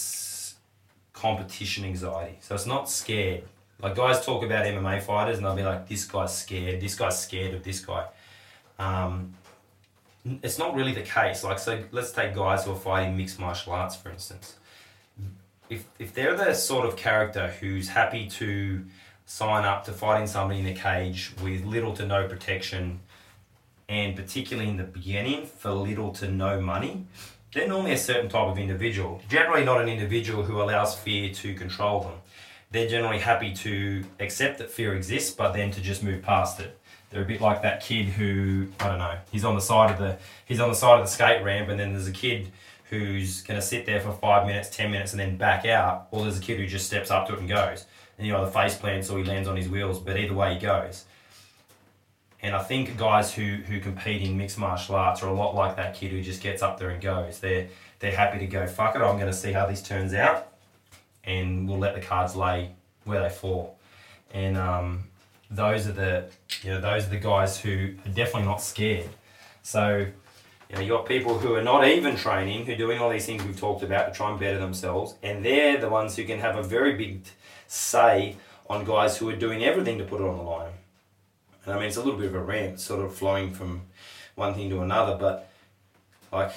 competition 1.22 1.86
anxiety. 1.86 2.38
So 2.42 2.56
it's 2.56 2.66
not 2.66 2.90
scared. 2.90 3.44
Like 3.82 3.96
guys 3.96 4.26
talk 4.26 4.44
about 4.44 4.66
MMA 4.66 5.02
fighters, 5.04 5.38
and 5.38 5.46
they'll 5.46 5.56
be 5.56 5.64
like, 5.64 5.88
"This 5.88 6.06
guy's 6.06 6.36
scared. 6.36 6.82
This 6.82 6.96
guy's 6.96 7.20
scared 7.20 7.54
of 7.54 7.64
this 7.64 7.80
guy." 7.80 8.08
Um, 8.80 9.36
it's 10.44 10.58
not 10.58 10.76
really 10.76 10.94
the 10.94 11.02
case. 11.02 11.44
Like, 11.44 11.60
so 11.60 11.84
let's 11.92 12.12
take 12.12 12.36
guys 12.36 12.66
who 12.66 12.72
are 12.72 12.76
fighting 12.76 13.18
mixed 13.18 13.40
martial 13.40 13.74
arts, 13.74 13.96
for 13.96 14.10
instance. 14.10 14.56
If, 15.70 15.86
if 16.00 16.14
they're 16.14 16.36
the 16.36 16.54
sort 16.54 16.86
of 16.86 16.96
character 16.96 17.48
who's 17.60 17.88
happy 17.88 18.28
to 18.30 18.86
sign 19.26 19.64
up 19.64 19.86
to 19.86 19.94
fighting 19.94 20.28
somebody 20.28 20.60
in 20.60 20.68
a 20.68 20.76
cage 20.76 21.32
with 21.42 21.64
little 21.66 21.94
to 21.94 22.06
no 22.06 22.28
protection, 22.28 23.00
and 23.88 24.16
particularly 24.16 24.70
in 24.70 24.78
the 24.78 24.84
beginning 24.84 25.46
for 25.46 25.72
little 25.72 26.12
to 26.14 26.30
no 26.30 26.60
money, 26.60 27.06
they're 27.54 27.68
normally 27.68 27.94
a 27.94 27.98
certain 27.98 28.30
type 28.30 28.48
of 28.48 28.58
individual. 28.58 29.22
Generally, 29.30 29.66
not 29.66 29.82
an 29.82 29.90
individual 29.90 30.44
who 30.44 30.62
allows 30.62 30.98
fear 30.98 31.34
to 31.34 31.54
control 31.54 32.02
them. 32.02 32.14
They're 32.72 32.88
generally 32.88 33.20
happy 33.20 33.54
to 33.56 34.06
accept 34.20 34.60
that 34.60 34.72
fear 34.72 34.96
exists, 34.96 35.32
but 35.32 35.52
then 35.52 35.72
to 35.72 35.82
just 35.82 36.04
move 36.04 36.22
past 36.22 36.60
it. 36.62 36.80
They're 37.10 37.24
a 37.24 37.26
bit 37.26 37.42
like 37.42 37.62
that 37.64 37.84
kid 37.84 38.06
who 38.06 38.68
I 38.80 38.88
don't 38.88 39.00
know. 39.00 39.18
He's 39.32 39.44
on 39.44 39.56
the 39.56 39.62
side 39.62 39.92
of 39.92 40.00
the 40.00 40.18
he's 40.46 40.62
on 40.62 40.70
the 40.70 40.76
side 40.76 41.00
of 41.00 41.06
the 41.06 41.12
skate 41.12 41.44
ramp, 41.44 41.68
and 41.68 41.78
then 41.78 41.92
there's 41.92 42.08
a 42.08 42.14
kid 42.14 42.52
who's 42.90 43.42
going 43.42 43.60
to 43.60 43.66
sit 43.66 43.86
there 43.86 44.00
for 44.00 44.14
five 44.14 44.48
minutes, 44.48 44.70
ten 44.70 44.92
minutes, 44.92 45.12
and 45.12 45.20
then 45.20 45.36
back 45.36 45.66
out. 45.66 46.08
Or 46.12 46.24
there's 46.24 46.40
a 46.40 46.42
kid 46.42 46.58
who 46.58 46.68
just 46.68 46.88
steps 46.88 47.12
up 47.12 47.28
to 47.28 47.34
it 47.34 47.40
and 47.40 47.50
goes, 47.50 47.86
and 48.18 48.26
you 48.26 48.32
know 48.32 48.46
the 48.46 48.52
face 48.52 48.76
plants 48.76 49.10
or 49.10 49.18
he 49.18 49.26
lands 49.26 49.50
on 49.50 49.58
his 49.58 49.68
wheels. 49.68 50.00
But 50.00 50.18
either 50.18 50.34
way, 50.34 50.54
he 50.54 50.60
goes. 50.60 51.04
And 52.44 52.56
I 52.56 52.64
think 52.64 52.98
guys 52.98 53.34
who 53.34 53.58
who 53.58 53.80
compete 53.80 54.22
in 54.24 54.38
mixed 54.38 54.58
martial 54.58 54.96
arts 54.96 55.22
are 55.22 55.28
a 55.28 55.34
lot 55.34 55.54
like 55.54 55.76
that 55.76 55.94
kid 55.94 56.12
who 56.12 56.22
just 56.22 56.42
gets 56.42 56.62
up 56.64 56.80
there 56.80 56.90
and 56.90 57.02
goes. 57.02 57.40
They're 57.40 57.68
they're 58.00 58.16
happy 58.16 58.40
to 58.40 58.48
go. 58.48 58.66
Fuck 58.68 58.96
it, 58.96 59.02
I'm 59.02 59.18
going 59.18 59.32
to 59.32 59.34
see 59.34 59.52
how 59.52 59.68
this 59.68 59.82
turns 59.82 60.14
out, 60.14 60.48
and 61.24 61.70
we'll 61.70 61.78
let 61.78 61.94
the 61.94 62.02
cards 62.02 62.36
lay 62.36 62.72
where 63.06 63.22
they 63.22 63.30
fall. 63.30 63.78
And 64.34 64.58
um, 64.58 65.04
those 65.52 65.88
are 65.88 65.92
the 65.92 66.26
you 66.64 66.72
know 66.72 66.82
those 66.82 67.06
are 67.06 67.10
the 67.10 67.20
guys 67.20 67.60
who 67.60 67.94
are 68.06 68.10
definitely 68.10 68.44
not 68.44 68.62
scared. 68.62 69.10
So 69.62 70.08
you 70.70 70.76
know 70.76 70.82
you 70.82 70.90
got 70.90 71.06
people 71.06 71.38
who 71.38 71.54
are 71.56 71.64
not 71.64 71.88
even 71.88 72.16
training, 72.16 72.66
who 72.66 72.74
are 72.74 72.78
doing 72.78 73.00
all 73.00 73.10
these 73.10 73.26
things 73.26 73.44
we've 73.44 73.60
talked 73.60 73.84
about 73.84 74.08
to 74.08 74.14
try 74.18 74.32
and 74.32 74.40
better 74.40 74.58
themselves, 74.58 75.14
and 75.22 75.46
they're 75.46 75.80
the 75.80 75.90
ones 75.90 76.16
who 76.16 76.24
can 76.24 76.40
have 76.40 76.56
a 76.56 76.64
very 76.64 76.96
big 76.96 77.22
say 77.68 78.36
on 78.68 78.84
guys 78.84 79.18
who 79.18 79.30
are 79.30 79.36
doing 79.36 79.64
everything 79.64 80.00
to 80.00 80.04
put 80.04 80.22
it 80.22 80.28
on 80.28 80.38
the 80.38 80.44
line. 80.44 80.72
And 81.66 81.74
I 81.74 81.78
mean 81.78 81.88
it's 81.88 81.98
a 81.98 82.02
little 82.02 82.20
bit 82.20 82.28
of 82.28 82.36
a 82.36 82.42
rant, 82.42 82.80
sort 82.80 83.04
of 83.04 83.14
flowing 83.14 83.54
from 83.54 83.82
one 84.36 84.54
thing 84.54 84.70
to 84.70 84.82
another, 84.82 85.18
but 85.18 85.50
like 86.32 86.52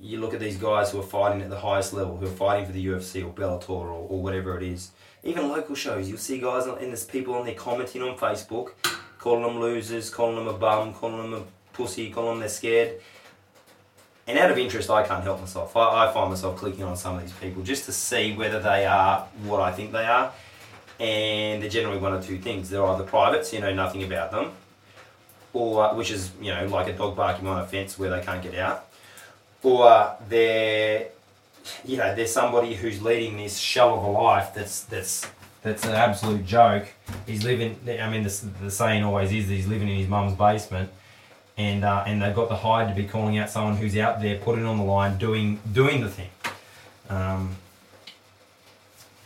you 0.00 0.20
look 0.20 0.34
at 0.34 0.40
these 0.40 0.56
guys 0.56 0.90
who 0.90 0.98
are 0.98 1.04
fighting 1.04 1.42
at 1.42 1.50
the 1.50 1.60
highest 1.60 1.92
level, 1.92 2.16
who 2.16 2.26
are 2.26 2.30
fighting 2.30 2.66
for 2.66 2.72
the 2.72 2.84
UFC 2.84 3.24
or 3.24 3.32
Bellator 3.32 3.70
or, 3.70 3.88
or 3.88 4.22
whatever 4.22 4.56
it 4.56 4.62
is 4.62 4.90
even 5.24 5.48
local 5.48 5.74
shows, 5.74 6.08
you'll 6.08 6.18
see 6.18 6.38
guys 6.38 6.66
and 6.66 6.78
there's 6.78 7.04
people 7.04 7.34
on 7.34 7.46
there 7.46 7.54
commenting 7.54 8.02
on 8.02 8.16
Facebook, 8.16 8.72
calling 9.18 9.42
them 9.42 9.60
losers, 9.60 10.10
calling 10.10 10.36
them 10.36 10.48
a 10.48 10.52
bum, 10.52 10.92
calling 10.92 11.30
them 11.30 11.34
a 11.34 11.44
pussy, 11.72 12.10
calling 12.10 12.30
them 12.30 12.40
they're 12.40 12.48
scared. 12.48 13.00
And 14.26 14.38
out 14.38 14.50
of 14.50 14.58
interest, 14.58 14.90
I 14.90 15.06
can't 15.06 15.22
help 15.22 15.40
myself. 15.40 15.76
I, 15.76 16.06
I 16.06 16.12
find 16.12 16.30
myself 16.30 16.56
clicking 16.56 16.84
on 16.84 16.96
some 16.96 17.16
of 17.16 17.22
these 17.22 17.32
people 17.32 17.62
just 17.62 17.84
to 17.86 17.92
see 17.92 18.34
whether 18.34 18.60
they 18.60 18.84
are 18.86 19.26
what 19.44 19.60
I 19.60 19.72
think 19.72 19.92
they 19.92 20.04
are. 20.04 20.32
And 21.00 21.62
they're 21.62 21.70
generally 21.70 21.98
one 21.98 22.14
of 22.14 22.24
two 22.24 22.38
things. 22.38 22.70
They're 22.70 22.84
either 22.84 23.04
privates, 23.04 23.52
you 23.52 23.60
know 23.60 23.72
nothing 23.72 24.02
about 24.02 24.30
them, 24.30 24.52
or 25.52 25.94
which 25.94 26.10
is 26.10 26.30
you 26.40 26.54
know 26.54 26.66
like 26.66 26.88
a 26.88 26.92
dog 26.92 27.16
barking 27.16 27.46
on 27.46 27.58
a 27.60 27.66
fence 27.66 27.98
where 27.98 28.10
they 28.10 28.24
can't 28.24 28.42
get 28.42 28.54
out, 28.54 28.88
or 29.62 30.14
they're 30.28 31.08
you 31.84 31.96
know, 31.96 32.14
there's 32.14 32.32
somebody 32.32 32.74
who's 32.74 33.02
leading 33.02 33.36
this 33.36 33.58
shell 33.58 33.96
of 33.96 34.04
a 34.04 34.08
life 34.08 34.52
that's 34.54 34.84
that's 34.84 35.26
that's 35.62 35.84
an 35.84 35.92
absolute 35.92 36.44
joke. 36.44 36.88
He's 37.26 37.44
living. 37.44 37.78
I 37.86 38.10
mean, 38.10 38.24
the, 38.24 38.46
the 38.62 38.70
saying 38.70 39.04
always 39.04 39.32
is 39.32 39.48
that 39.48 39.54
he's 39.54 39.68
living 39.68 39.88
in 39.88 39.96
his 39.96 40.08
mum's 40.08 40.34
basement, 40.34 40.90
and 41.56 41.84
uh, 41.84 42.04
and 42.06 42.20
they've 42.20 42.34
got 42.34 42.48
the 42.48 42.56
hide 42.56 42.88
to 42.88 42.94
be 42.94 43.06
calling 43.06 43.38
out 43.38 43.50
someone 43.50 43.76
who's 43.76 43.96
out 43.96 44.20
there, 44.20 44.38
putting 44.38 44.64
on 44.64 44.78
the 44.78 44.84
line, 44.84 45.18
doing 45.18 45.60
doing 45.72 46.00
the 46.00 46.08
thing. 46.08 46.30
Um, 47.08 47.56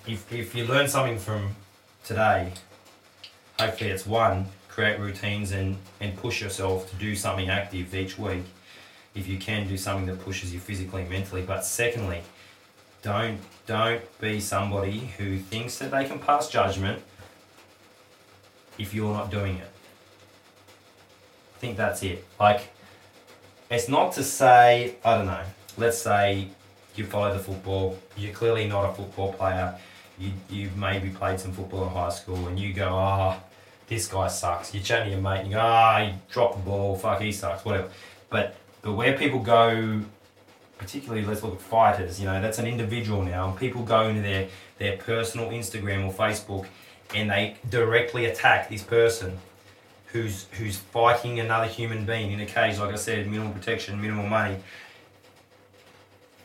if 0.06 0.32
if 0.32 0.54
you 0.54 0.64
learn 0.66 0.88
something 0.88 1.18
from 1.18 1.56
today, 2.04 2.52
hopefully 3.58 3.90
it's 3.90 4.06
one 4.06 4.46
create 4.68 4.98
routines 5.00 5.52
and 5.52 5.76
and 6.00 6.16
push 6.16 6.40
yourself 6.40 6.88
to 6.90 6.96
do 6.96 7.14
something 7.16 7.48
active 7.48 7.94
each 7.94 8.18
week 8.18 8.44
if 9.14 9.26
you 9.26 9.38
can 9.38 9.66
do 9.66 9.76
something 9.76 10.06
that 10.06 10.22
pushes 10.22 10.52
you 10.52 10.60
physically 10.60 11.02
and 11.02 11.10
mentally. 11.10 11.42
But 11.42 11.64
secondly, 11.64 12.22
don't 13.02 13.40
don't 13.66 14.02
be 14.20 14.40
somebody 14.40 15.12
who 15.18 15.38
thinks 15.38 15.78
that 15.78 15.90
they 15.90 16.04
can 16.04 16.18
pass 16.18 16.48
judgment 16.48 17.02
if 18.78 18.94
you're 18.94 19.12
not 19.12 19.30
doing 19.30 19.56
it. 19.56 19.70
I 21.54 21.58
think 21.58 21.76
that's 21.76 22.02
it. 22.02 22.24
Like 22.38 22.68
it's 23.70 23.88
not 23.88 24.12
to 24.12 24.22
say, 24.22 24.96
I 25.04 25.16
don't 25.16 25.26
know, 25.26 25.44
let's 25.76 25.98
say 25.98 26.48
you 26.94 27.04
follow 27.04 27.32
the 27.32 27.40
football, 27.40 27.98
you're 28.16 28.32
clearly 28.32 28.68
not 28.68 28.90
a 28.90 28.94
football 28.94 29.32
player, 29.32 29.78
you, 30.18 30.32
you've 30.48 30.76
maybe 30.76 31.10
played 31.10 31.40
some 31.40 31.52
football 31.52 31.84
in 31.84 31.90
high 31.90 32.10
school 32.10 32.48
and 32.48 32.58
you 32.58 32.72
go, 32.72 32.90
ah, 32.92 33.38
oh, 33.38 33.44
this 33.88 34.08
guy 34.08 34.28
sucks. 34.28 34.74
You're 34.74 34.82
chatting 34.82 35.06
to 35.06 35.12
your 35.12 35.20
mate 35.20 35.40
and 35.40 35.48
you 35.48 35.54
go, 35.54 35.60
ah, 35.62 35.98
oh, 35.98 36.06
he 36.06 36.14
dropped 36.30 36.56
the 36.56 36.62
ball, 36.62 36.96
fuck, 36.96 37.20
he 37.20 37.32
sucks, 37.32 37.64
whatever. 37.64 37.90
But 38.30 38.56
but 38.82 38.92
where 38.92 39.16
people 39.16 39.40
go, 39.40 40.00
particularly 40.78 41.24
let's 41.24 41.42
look 41.42 41.54
at 41.54 41.60
fighters, 41.60 42.20
you 42.20 42.26
know, 42.26 42.40
that's 42.40 42.58
an 42.58 42.66
individual 42.66 43.22
now. 43.22 43.48
And 43.48 43.58
people 43.58 43.82
go 43.82 44.08
into 44.08 44.22
their, 44.22 44.48
their 44.78 44.96
personal 44.96 45.50
Instagram 45.50 46.06
or 46.06 46.12
Facebook 46.12 46.66
and 47.14 47.30
they 47.30 47.56
directly 47.68 48.26
attack 48.26 48.68
this 48.68 48.82
person 48.82 49.38
who's 50.06 50.46
who's 50.52 50.76
fighting 50.76 51.40
another 51.40 51.66
human 51.66 52.06
being 52.06 52.32
in 52.32 52.40
a 52.40 52.46
cage, 52.46 52.78
like 52.78 52.92
I 52.92 52.96
said, 52.96 53.26
minimal 53.26 53.52
protection, 53.52 54.00
minimal 54.00 54.26
money. 54.26 54.56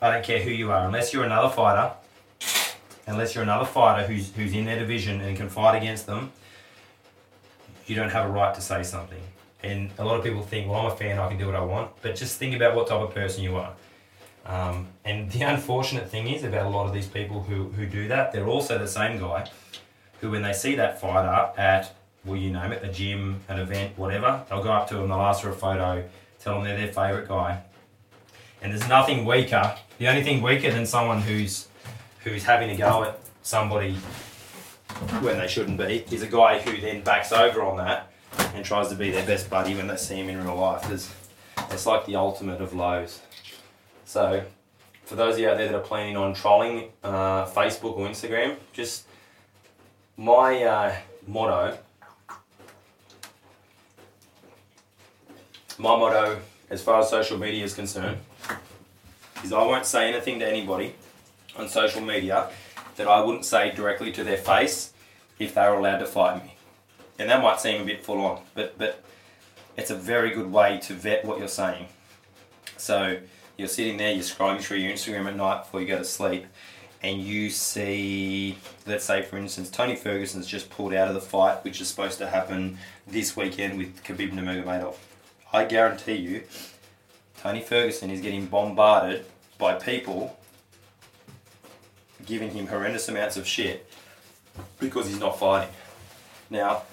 I 0.01 0.11
don't 0.11 0.23
care 0.23 0.41
who 0.41 0.49
you 0.49 0.71
are, 0.71 0.85
unless 0.85 1.13
you're 1.13 1.23
another 1.23 1.49
fighter, 1.49 1.93
unless 3.11 3.35
you're 3.35 3.43
another 3.43 3.65
fighter 3.65 4.07
who's 4.07 4.31
who's 4.35 4.53
in 4.53 4.65
their 4.65 4.79
division 4.79 5.21
and 5.21 5.37
can 5.37 5.49
fight 5.49 5.77
against 5.77 6.05
them, 6.05 6.31
you 7.85 7.95
don't 7.95 8.09
have 8.09 8.25
a 8.25 8.31
right 8.31 8.53
to 8.55 8.61
say 8.61 8.83
something. 8.83 9.21
And 9.63 9.91
a 9.99 10.05
lot 10.05 10.17
of 10.17 10.23
people 10.23 10.41
think, 10.41 10.69
well, 10.69 10.79
I'm 10.79 10.91
a 10.91 10.95
fan, 10.95 11.19
I 11.19 11.27
can 11.27 11.37
do 11.37 11.45
what 11.45 11.55
I 11.55 11.61
want. 11.61 11.91
But 12.01 12.15
just 12.15 12.39
think 12.39 12.55
about 12.55 12.75
what 12.75 12.87
type 12.87 13.01
of 13.01 13.13
person 13.13 13.43
you 13.43 13.57
are. 13.57 13.73
Um, 14.45 14.87
and 15.05 15.29
the 15.31 15.41
unfortunate 15.43 16.09
thing 16.09 16.27
is 16.27 16.43
about 16.43 16.65
a 16.65 16.69
lot 16.69 16.87
of 16.87 16.93
these 16.93 17.07
people 17.07 17.43
who, 17.43 17.65
who 17.69 17.85
do 17.85 18.07
that, 18.07 18.31
they're 18.31 18.47
also 18.47 18.79
the 18.79 18.87
same 18.87 19.19
guy 19.19 19.47
who, 20.19 20.31
when 20.31 20.41
they 20.41 20.53
see 20.53 20.75
that 20.75 20.99
fighter 20.99 21.51
at, 21.59 21.93
well, 22.25 22.37
you 22.37 22.51
name 22.51 22.71
it, 22.71 22.83
a 22.83 22.91
gym, 22.91 23.41
an 23.49 23.59
event, 23.59 23.97
whatever, 23.97 24.43
they'll 24.49 24.63
go 24.63 24.71
up 24.71 24.87
to 24.89 24.95
them, 24.95 25.09
they'll 25.09 25.21
ask 25.21 25.41
for 25.41 25.49
a 25.49 25.53
photo, 25.53 26.03
tell 26.39 26.55
them 26.55 26.63
they're 26.63 26.77
their 26.77 26.87
favourite 26.87 27.27
guy. 27.27 27.61
And 28.63 28.71
there's 28.71 28.87
nothing 28.87 29.25
weaker, 29.25 29.75
the 29.99 30.07
only 30.07 30.23
thing 30.23 30.41
weaker 30.41 30.71
than 30.71 30.85
someone 30.85 31.21
who's 31.21 31.67
who's 32.23 32.43
having 32.43 32.69
a 32.69 32.77
go 32.77 33.03
at 33.03 33.19
somebody 33.41 33.93
when 35.21 35.37
they 35.37 35.47
shouldn't 35.47 35.77
be 35.77 36.05
is 36.11 36.21
a 36.21 36.27
guy 36.27 36.59
who 36.59 36.79
then 36.79 37.01
backs 37.01 37.31
over 37.31 37.63
on 37.63 37.77
that 37.77 38.11
and 38.53 38.63
tries 38.63 38.89
to 38.89 38.95
be 38.95 39.11
their 39.11 39.25
best 39.25 39.49
buddy 39.49 39.75
when 39.75 39.87
they 39.87 39.95
see 39.95 40.15
him 40.15 40.29
in 40.29 40.43
real 40.43 40.55
life. 40.55 40.89
It's, 40.91 41.13
it's 41.71 41.85
like 41.85 42.05
the 42.05 42.15
ultimate 42.15 42.61
of 42.61 42.73
lows. 42.73 43.21
So, 44.05 44.43
for 45.05 45.15
those 45.15 45.35
of 45.35 45.39
you 45.39 45.49
out 45.49 45.57
there 45.57 45.67
that 45.67 45.75
are 45.75 45.81
planning 45.81 46.15
on 46.15 46.33
trolling 46.33 46.89
uh, 47.03 47.45
Facebook 47.45 47.97
or 47.97 48.07
Instagram, 48.07 48.57
just 48.73 49.05
my 50.17 50.63
uh, 50.63 50.95
motto. 51.27 51.77
My 55.77 55.97
motto, 55.97 56.39
as 56.69 56.83
far 56.83 57.01
as 57.01 57.09
social 57.09 57.37
media 57.37 57.63
is 57.63 57.73
concerned, 57.73 58.19
is 59.43 59.51
I 59.51 59.63
won't 59.63 59.85
say 59.85 60.09
anything 60.09 60.39
to 60.39 60.47
anybody 60.47 60.93
on 61.55 61.67
social 61.67 62.01
media 62.01 62.49
that 62.95 63.07
I 63.07 63.21
wouldn't 63.21 63.45
say 63.45 63.71
directly 63.71 64.11
to 64.13 64.23
their 64.23 64.37
face 64.37 64.93
if 65.39 65.55
they 65.55 65.61
were 65.61 65.75
allowed 65.75 65.99
to 65.99 66.05
fight 66.05 66.43
me. 66.43 66.55
And 67.19 67.29
that 67.29 67.41
might 67.41 67.59
seem 67.59 67.81
a 67.81 67.85
bit 67.85 68.03
full 68.03 68.21
on, 68.21 68.41
but 68.53 68.77
but 68.77 69.03
it's 69.77 69.89
a 69.91 69.95
very 69.95 70.31
good 70.31 70.51
way 70.51 70.79
to 70.83 70.93
vet 70.93 71.25
what 71.25 71.39
you're 71.39 71.47
saying. 71.47 71.87
So 72.77 73.17
you're 73.57 73.67
sitting 73.67 73.97
there, 73.97 74.11
you're 74.11 74.23
scrolling 74.23 74.59
through 74.59 74.77
your 74.77 74.91
Instagram 74.91 75.27
at 75.27 75.35
night 75.35 75.63
before 75.63 75.81
you 75.81 75.87
go 75.87 75.97
to 75.97 76.03
sleep, 76.03 76.45
and 77.03 77.21
you 77.21 77.49
see, 77.49 78.57
let's 78.85 79.05
say 79.05 79.21
for 79.21 79.37
instance, 79.37 79.69
Tony 79.69 79.95
Ferguson's 79.95 80.47
just 80.47 80.69
pulled 80.69 80.93
out 80.93 81.07
of 81.07 81.13
the 81.13 81.21
fight, 81.21 81.63
which 81.63 81.79
is 81.79 81.87
supposed 81.87 82.17
to 82.19 82.27
happen 82.27 82.77
this 83.07 83.35
weekend 83.35 83.77
with 83.77 84.03
Khabib 84.03 84.31
Nurmagomedov. 84.31 84.95
I 85.53 85.65
guarantee 85.65 86.15
you, 86.15 86.43
Tony 87.37 87.61
Ferguson 87.61 88.09
is 88.09 88.21
getting 88.21 88.45
bombarded 88.45 89.25
by 89.57 89.75
people 89.75 90.37
giving 92.25 92.51
him 92.51 92.67
horrendous 92.67 93.07
amounts 93.07 93.37
of 93.37 93.47
shit 93.47 93.89
because 94.79 95.07
he's 95.07 95.19
not 95.19 95.39
fighting. 95.39 95.73
Now, 96.49 96.83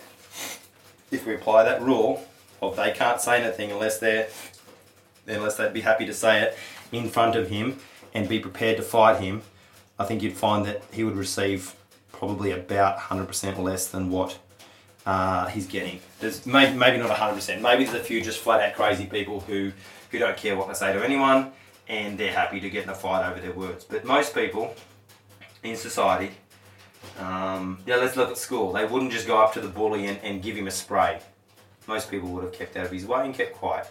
if 1.11 1.27
we 1.27 1.35
apply 1.35 1.65
that 1.65 1.83
rule 1.83 2.27
of 2.61 2.77
they 2.77 2.93
can't 2.93 3.21
say 3.21 3.43
anything 3.43 3.71
unless 3.71 3.99
they're 3.99 4.29
unless 5.27 5.57
they'd 5.57 5.73
be 5.73 5.83
happy 5.83 6.07
to 6.07 6.15
say 6.15 6.43
it 6.43 6.57
in 6.93 7.09
front 7.09 7.37
of 7.37 7.49
him 7.49 7.79
and 8.15 8.29
be 8.29 8.39
prepared 8.39 8.77
to 8.79 8.83
fight 8.83 9.21
him, 9.21 9.43
I 9.99 10.05
think 10.05 10.23
you'd 10.23 10.37
find 10.37 10.65
that 10.65 10.83
he 10.93 11.05
would 11.05 11.17
receive 11.17 11.75
probably 12.13 12.51
about 12.51 12.99
100% 12.99 13.59
less 13.59 13.89
than 13.89 14.11
what 14.11 14.39
uh, 15.05 15.47
he's 15.49 15.67
getting. 15.67 16.01
There's 16.21 16.47
maybe, 16.47 16.77
maybe 16.77 16.99
not 16.99 17.11
100%. 17.11 17.61
Maybe 17.61 17.85
there's 17.85 18.01
a 18.01 18.03
few 18.03 18.23
just 18.23 18.39
flat 18.39 18.61
out 18.61 18.75
crazy 18.75 19.07
people 19.07 19.41
who, 19.41 19.73
who 20.11 20.19
don't 20.19 20.37
care 20.37 20.57
what 20.57 20.69
they 20.69 20.75
say 20.75 20.93
to 20.93 21.05
anyone 21.05 21.53
and 21.89 22.19
they're 22.19 22.33
happy 22.33 22.61
to 22.61 22.71
get 22.71 22.85
in 22.85 22.91
a 22.91 22.95
fight 22.95 23.29
over 23.31 23.41
their 23.41 23.53
words. 23.53 23.85
But 23.85 24.05
most 24.05 24.35
people 24.35 24.75
in 25.63 25.77
society, 25.77 26.31
um, 27.19 27.79
yeah, 27.87 27.97
let's 27.97 28.17
look 28.17 28.31
at 28.31 28.39
school. 28.39 28.73
They 28.73 28.85
wouldn't 28.85 29.13
just 29.13 29.27
go 29.27 29.39
up 29.39 29.53
to 29.55 29.61
the 29.61 29.69
bully 29.69 30.07
and, 30.07 30.19
and 30.23 30.43
give 30.43 30.57
him 30.57 30.67
a 30.67 30.71
spray. 30.71 31.21
Most 31.87 32.11
people 32.11 32.29
would 32.31 32.45
have 32.45 32.53
kept 32.53 32.77
out 32.77 32.87
of 32.87 32.93
his 32.93 33.07
way 33.07 33.25
and 33.25 33.35
kept 33.35 33.55
quiet. 33.55 33.91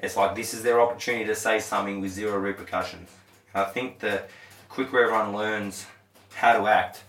It's 0.00 0.16
like 0.16 0.34
this 0.34 0.54
is 0.54 0.62
their 0.62 0.80
opportunity 0.80 1.24
to 1.24 1.34
say 1.34 1.58
something 1.58 2.00
with 2.00 2.12
zero 2.12 2.38
repercussions. 2.38 3.10
I 3.54 3.64
think 3.64 3.98
the 3.98 4.24
quicker 4.68 5.02
everyone 5.02 5.32
learns 5.32 5.86
how 6.34 6.58
to 6.58 6.68
act 6.68 7.02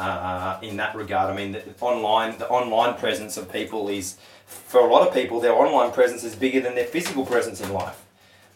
uh, 0.00 0.58
in 0.62 0.76
that 0.78 0.94
regard, 0.94 1.30
I 1.30 1.36
mean, 1.36 1.52
the 1.52 1.62
online 1.80 2.38
the 2.38 2.48
online 2.48 2.96
presence 2.96 3.36
of 3.36 3.52
people 3.52 3.88
is 3.88 4.16
for 4.46 4.80
a 4.80 4.90
lot 4.90 5.06
of 5.06 5.14
people 5.14 5.40
their 5.40 5.52
online 5.52 5.92
presence 5.92 6.24
is 6.24 6.34
bigger 6.34 6.60
than 6.60 6.74
their 6.74 6.86
physical 6.86 7.26
presence 7.26 7.60
in 7.60 7.72
life. 7.72 8.04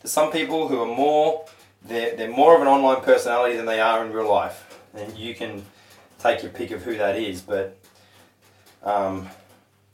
There's 0.01 0.13
some 0.13 0.33
people 0.33 0.69
who 0.69 0.81
are 0.81 0.97
more 0.97 1.45
they're, 1.87 2.17
they're 2.17 2.31
more 2.31 2.57
of 2.57 2.63
an 2.63 2.69
online 2.69 3.03
personality 3.03 3.57
than 3.57 3.67
they 3.67 3.81
are 3.81 4.05
in 4.05 4.13
real 4.13 4.29
life, 4.29 4.64
and 4.95 5.17
you 5.17 5.35
can 5.35 5.65
take 6.19 6.43
your 6.43 6.53
pick 6.53 6.71
of 6.71 6.83
who 6.83 6.97
that 6.97 7.17
is, 7.17 7.41
but. 7.41 7.77
Um, 8.83 9.29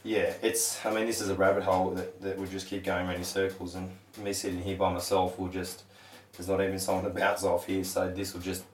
yeah, 0.02 0.32
it's. 0.42 0.84
I 0.84 0.92
mean, 0.92 1.06
this 1.06 1.20
is 1.20 1.28
a 1.28 1.34
rabbit 1.34 1.62
hole 1.62 1.90
that, 1.90 2.20
that 2.22 2.38
would 2.38 2.50
just 2.50 2.66
keep 2.68 2.84
going 2.84 3.06
around 3.06 3.16
in 3.16 3.24
circles, 3.24 3.74
and 3.74 3.90
me 4.22 4.32
sitting 4.32 4.60
here 4.60 4.76
by 4.76 4.92
myself 4.92 5.38
will 5.38 5.48
just. 5.48 5.84
There's 6.32 6.48
not 6.48 6.62
even 6.62 6.78
someone 6.78 7.04
to 7.04 7.10
bounce 7.10 7.44
off 7.44 7.66
here, 7.66 7.84
so 7.84 8.10
this 8.10 8.32
will 8.32 8.40
just 8.40 8.64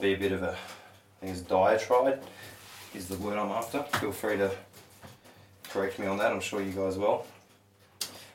be 0.00 0.14
a 0.14 0.16
bit 0.16 0.32
of 0.32 0.42
a. 0.42 0.52
I 0.52 1.26
think 1.26 1.36
it's 1.36 1.40
diatribe, 1.40 2.22
is 2.94 3.08
the 3.08 3.16
word 3.16 3.36
I'm 3.36 3.50
after. 3.50 3.82
Feel 3.98 4.12
free 4.12 4.36
to 4.36 4.50
correct 5.70 5.98
me 5.98 6.06
on 6.06 6.18
that. 6.18 6.32
I'm 6.32 6.40
sure 6.40 6.62
you 6.62 6.72
guys 6.72 6.96
will. 6.96 7.26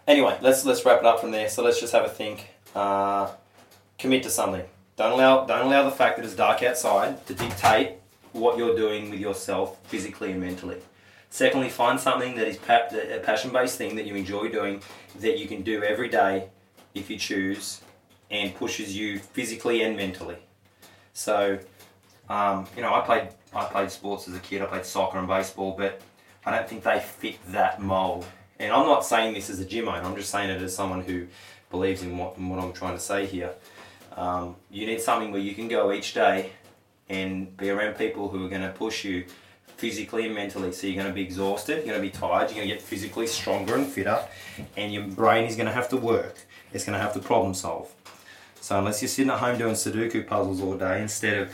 Anyway, 0.07 0.37
let's 0.41 0.65
let's 0.65 0.85
wrap 0.85 0.99
it 0.99 1.05
up 1.05 1.21
from 1.21 1.31
there. 1.31 1.49
So 1.49 1.63
let's 1.63 1.79
just 1.79 1.93
have 1.93 2.03
a 2.03 2.09
think. 2.09 2.47
Uh, 2.75 3.31
commit 3.97 4.23
to 4.23 4.29
something. 4.29 4.65
Don't 4.97 5.11
allow 5.11 5.45
don't 5.45 5.67
allow 5.67 5.83
the 5.83 5.91
fact 5.91 6.15
that 6.17 6.25
it's 6.25 6.35
dark 6.35 6.63
outside 6.63 7.25
to 7.27 7.33
dictate 7.33 7.93
what 8.31 8.57
you're 8.57 8.75
doing 8.75 9.09
with 9.09 9.19
yourself 9.19 9.77
physically 9.87 10.31
and 10.31 10.39
mentally. 10.39 10.77
Secondly, 11.29 11.67
find 11.69 11.99
something 11.99 12.35
that 12.35 12.47
is 12.47 12.55
a 12.57 13.19
passion 13.21 13.51
based 13.51 13.77
thing 13.77 13.95
that 13.97 14.05
you 14.05 14.15
enjoy 14.15 14.47
doing 14.47 14.81
that 15.19 15.37
you 15.37 15.47
can 15.47 15.63
do 15.63 15.83
every 15.83 16.07
day 16.07 16.47
if 16.93 17.09
you 17.09 17.17
choose 17.17 17.81
and 18.31 18.55
pushes 18.55 18.95
you 18.95 19.19
physically 19.19 19.81
and 19.81 19.97
mentally. 19.97 20.37
So, 21.13 21.59
um, 22.29 22.65
you 22.75 22.81
know, 22.81 22.93
I 22.93 23.01
played 23.01 23.27
I 23.53 23.65
played 23.65 23.91
sports 23.91 24.29
as 24.29 24.35
a 24.35 24.39
kid. 24.39 24.61
I 24.61 24.65
played 24.65 24.85
soccer 24.85 25.17
and 25.17 25.27
baseball, 25.27 25.75
but 25.77 26.01
I 26.45 26.55
don't 26.55 26.69
think 26.69 26.83
they 26.83 26.99
fit 27.01 27.37
that 27.51 27.81
mold. 27.81 28.25
And 28.59 28.71
I'm 28.71 28.85
not 28.85 29.05
saying 29.05 29.33
this 29.33 29.49
as 29.49 29.59
a 29.59 29.65
gym 29.65 29.89
owner. 29.89 30.03
I'm 30.03 30.15
just 30.15 30.29
saying 30.29 30.49
it 30.49 30.61
as 30.61 30.73
someone 30.73 31.01
who 31.01 31.27
believes 31.69 32.01
in 32.01 32.17
what, 32.17 32.37
in 32.37 32.47
what 32.47 32.63
I'm 32.63 32.71
trying 32.71 32.95
to 32.95 33.01
say 33.01 33.25
here. 33.25 33.51
Um, 34.15 34.55
you 34.71 34.85
need 34.85 35.01
something 35.01 35.31
where 35.31 35.41
you 35.41 35.53
can 35.53 35.67
go 35.67 35.91
each 35.91 36.13
day 36.13 36.51
and 37.09 37.55
be 37.57 37.69
around 37.69 37.95
people 37.95 38.29
who 38.29 38.45
are 38.45 38.49
going 38.49 38.61
to 38.61 38.69
push 38.69 39.03
you 39.03 39.25
physically 39.77 40.25
and 40.25 40.33
mentally. 40.33 40.71
So 40.71 40.87
you're 40.87 40.95
going 40.95 41.07
to 41.07 41.13
be 41.13 41.21
exhausted, 41.21 41.85
you're 41.85 41.95
going 41.95 42.01
to 42.01 42.01
be 42.01 42.09
tired, 42.09 42.49
you're 42.49 42.55
going 42.55 42.69
to 42.69 42.73
get 42.75 42.81
physically 42.81 43.27
stronger 43.27 43.75
and 43.75 43.85
fitter, 43.85 44.19
and 44.77 44.93
your 44.93 45.03
brain 45.03 45.45
is 45.45 45.55
going 45.55 45.67
to 45.67 45.73
have 45.73 45.89
to 45.89 45.97
work. 45.97 46.37
It's 46.73 46.85
going 46.85 46.97
to 46.97 47.03
have 47.03 47.13
to 47.13 47.19
problem 47.19 47.53
solve. 47.53 47.93
So 48.61 48.77
unless 48.79 49.01
you're 49.01 49.09
sitting 49.09 49.31
at 49.31 49.39
home 49.39 49.57
doing 49.57 49.75
Sudoku 49.75 50.25
puzzles 50.25 50.61
all 50.61 50.75
day 50.75 51.01
instead 51.01 51.37
of 51.37 51.51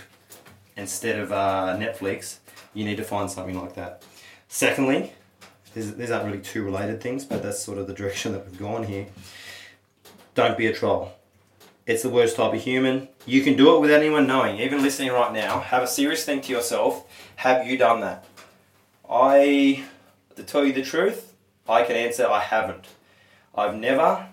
instead 0.77 1.19
of 1.19 1.31
uh, 1.31 1.75
Netflix, 1.77 2.37
you 2.73 2.85
need 2.85 2.95
to 2.97 3.03
find 3.03 3.29
something 3.29 3.59
like 3.59 3.75
that. 3.75 4.03
Secondly, 4.47 5.11
these 5.75 6.11
aren't 6.11 6.25
really 6.25 6.39
two 6.41 6.63
related 6.63 7.01
things, 7.01 7.25
but 7.25 7.43
that's 7.43 7.61
sort 7.61 7.77
of 7.77 7.87
the 7.87 7.93
direction 7.93 8.31
that 8.31 8.45
we've 8.45 8.59
gone 8.59 8.83
here. 8.83 9.07
Don't 10.35 10.57
be 10.57 10.67
a 10.67 10.73
troll. 10.73 11.13
It's 11.87 12.03
the 12.03 12.09
worst 12.09 12.35
type 12.35 12.53
of 12.53 12.61
human. 12.61 13.07
You 13.25 13.41
can 13.41 13.57
do 13.57 13.75
it 13.75 13.79
without 13.79 14.01
anyone 14.01 14.27
knowing. 14.27 14.59
Even 14.59 14.83
listening 14.83 15.11
right 15.11 15.33
now, 15.33 15.59
have 15.61 15.81
a 15.81 15.87
serious 15.87 16.23
think 16.23 16.43
to 16.43 16.51
yourself. 16.51 17.07
Have 17.37 17.65
you 17.65 17.75
done 17.75 18.01
that? 18.01 18.25
I, 19.09 19.83
to 20.35 20.43
tell 20.43 20.63
you 20.63 20.73
the 20.73 20.83
truth, 20.83 21.33
I 21.67 21.83
can 21.83 21.95
answer 21.95 22.27
I 22.27 22.41
haven't. 22.41 22.85
I've 23.55 23.75
never 23.75 24.27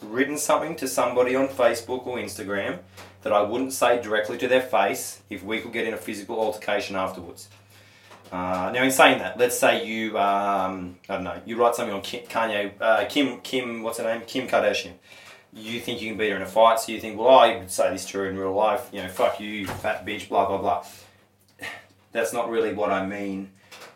written 0.00 0.38
something 0.38 0.76
to 0.76 0.86
somebody 0.86 1.34
on 1.34 1.48
Facebook 1.48 2.06
or 2.06 2.18
Instagram 2.18 2.78
that 3.22 3.32
I 3.32 3.42
wouldn't 3.42 3.72
say 3.72 4.00
directly 4.00 4.38
to 4.38 4.46
their 4.46 4.62
face 4.62 5.22
if 5.28 5.42
we 5.42 5.60
could 5.60 5.72
get 5.72 5.88
in 5.88 5.94
a 5.94 5.98
physical 5.98 6.38
altercation 6.38 6.94
afterwards. 6.94 7.48
Uh, 8.30 8.70
now, 8.72 8.82
in 8.82 8.90
saying 8.90 9.18
that, 9.18 9.38
let's 9.38 9.58
say 9.58 9.84
you, 9.84 10.16
um, 10.18 10.98
I 11.08 11.14
don't 11.14 11.24
know, 11.24 11.40
you 11.44 11.56
write 11.56 11.74
something 11.74 11.94
on 11.94 12.02
Kim, 12.02 12.24
Kanye, 12.26 12.72
uh, 12.80 13.04
Kim, 13.06 13.40
Kim, 13.40 13.82
what's 13.82 13.98
her 13.98 14.04
name? 14.04 14.22
Kim 14.26 14.46
Kardashian 14.46 14.92
you 15.54 15.80
think 15.80 16.02
you 16.02 16.08
can 16.08 16.18
beat 16.18 16.30
her 16.30 16.36
in 16.36 16.42
a 16.42 16.46
fight, 16.46 16.80
so 16.80 16.92
you 16.92 17.00
think, 17.00 17.18
well, 17.18 17.38
I 17.38 17.56
would 17.56 17.70
say 17.70 17.90
this 17.92 18.04
to 18.06 18.18
her 18.18 18.28
in 18.28 18.36
real 18.36 18.52
life, 18.52 18.88
you 18.92 19.02
know, 19.02 19.08
fuck 19.08 19.38
you, 19.40 19.66
fat 19.66 20.04
bitch, 20.04 20.28
blah, 20.28 20.46
blah, 20.46 20.58
blah. 20.58 20.84
That's 22.12 22.32
not 22.32 22.50
really 22.50 22.72
what 22.72 22.90
I 22.90 23.06
mean. 23.06 23.50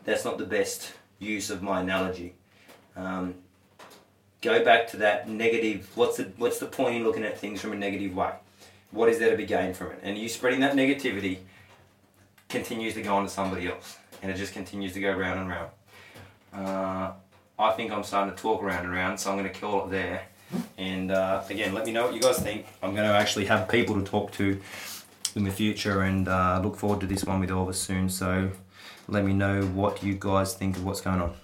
That's 0.04 0.24
not 0.24 0.38
the 0.38 0.46
best 0.46 0.92
use 1.18 1.50
of 1.50 1.62
my 1.62 1.80
analogy. 1.80 2.34
Um, 2.96 3.34
go 4.40 4.64
back 4.64 4.88
to 4.88 4.98
that 4.98 5.28
negative, 5.28 5.90
what's 5.96 6.18
the, 6.18 6.30
what's 6.36 6.58
the 6.58 6.66
point 6.66 6.96
in 6.96 7.04
looking 7.04 7.24
at 7.24 7.38
things 7.38 7.60
from 7.60 7.72
a 7.72 7.76
negative 7.76 8.14
way? 8.14 8.32
What 8.90 9.08
is 9.08 9.18
there 9.18 9.30
to 9.30 9.36
be 9.36 9.44
gained 9.44 9.76
from 9.76 9.88
it? 9.88 10.00
And 10.02 10.16
you 10.16 10.28
spreading 10.28 10.60
that 10.60 10.74
negativity 10.74 11.38
continues 12.48 12.94
to 12.94 13.02
go 13.02 13.16
on 13.16 13.24
to 13.24 13.28
somebody 13.28 13.68
else. 13.68 13.98
And 14.22 14.30
it 14.30 14.36
just 14.36 14.52
continues 14.52 14.92
to 14.94 15.00
go 15.00 15.12
round 15.12 15.40
and 15.40 15.48
round. 15.48 15.70
Uh, 16.52 17.12
I 17.58 17.72
think 17.72 17.92
I'm 17.92 18.04
starting 18.04 18.34
to 18.34 18.40
talk 18.40 18.62
around 18.62 18.84
and 18.84 18.92
round, 18.92 19.20
so 19.20 19.30
I'm 19.30 19.38
going 19.38 19.52
to 19.52 19.60
call 19.60 19.86
it 19.86 19.90
there. 19.90 20.22
And 20.76 21.10
uh, 21.10 21.42
again, 21.50 21.74
let 21.74 21.86
me 21.86 21.92
know 21.92 22.06
what 22.06 22.14
you 22.14 22.20
guys 22.20 22.38
think. 22.38 22.66
I'm 22.82 22.94
going 22.94 23.08
to 23.08 23.14
actually 23.14 23.46
have 23.46 23.68
people 23.68 23.94
to 23.96 24.02
talk 24.02 24.32
to 24.32 24.60
in 25.34 25.44
the 25.44 25.50
future 25.50 26.02
and 26.02 26.28
uh, 26.28 26.60
look 26.62 26.76
forward 26.76 27.00
to 27.00 27.06
this 27.06 27.24
one 27.24 27.40
with 27.40 27.50
Elvis 27.50 27.74
soon. 27.74 28.08
So 28.08 28.50
let 29.08 29.24
me 29.24 29.32
know 29.32 29.62
what 29.62 30.02
you 30.02 30.14
guys 30.18 30.54
think 30.54 30.76
of 30.76 30.84
what's 30.84 31.00
going 31.00 31.20
on. 31.20 31.34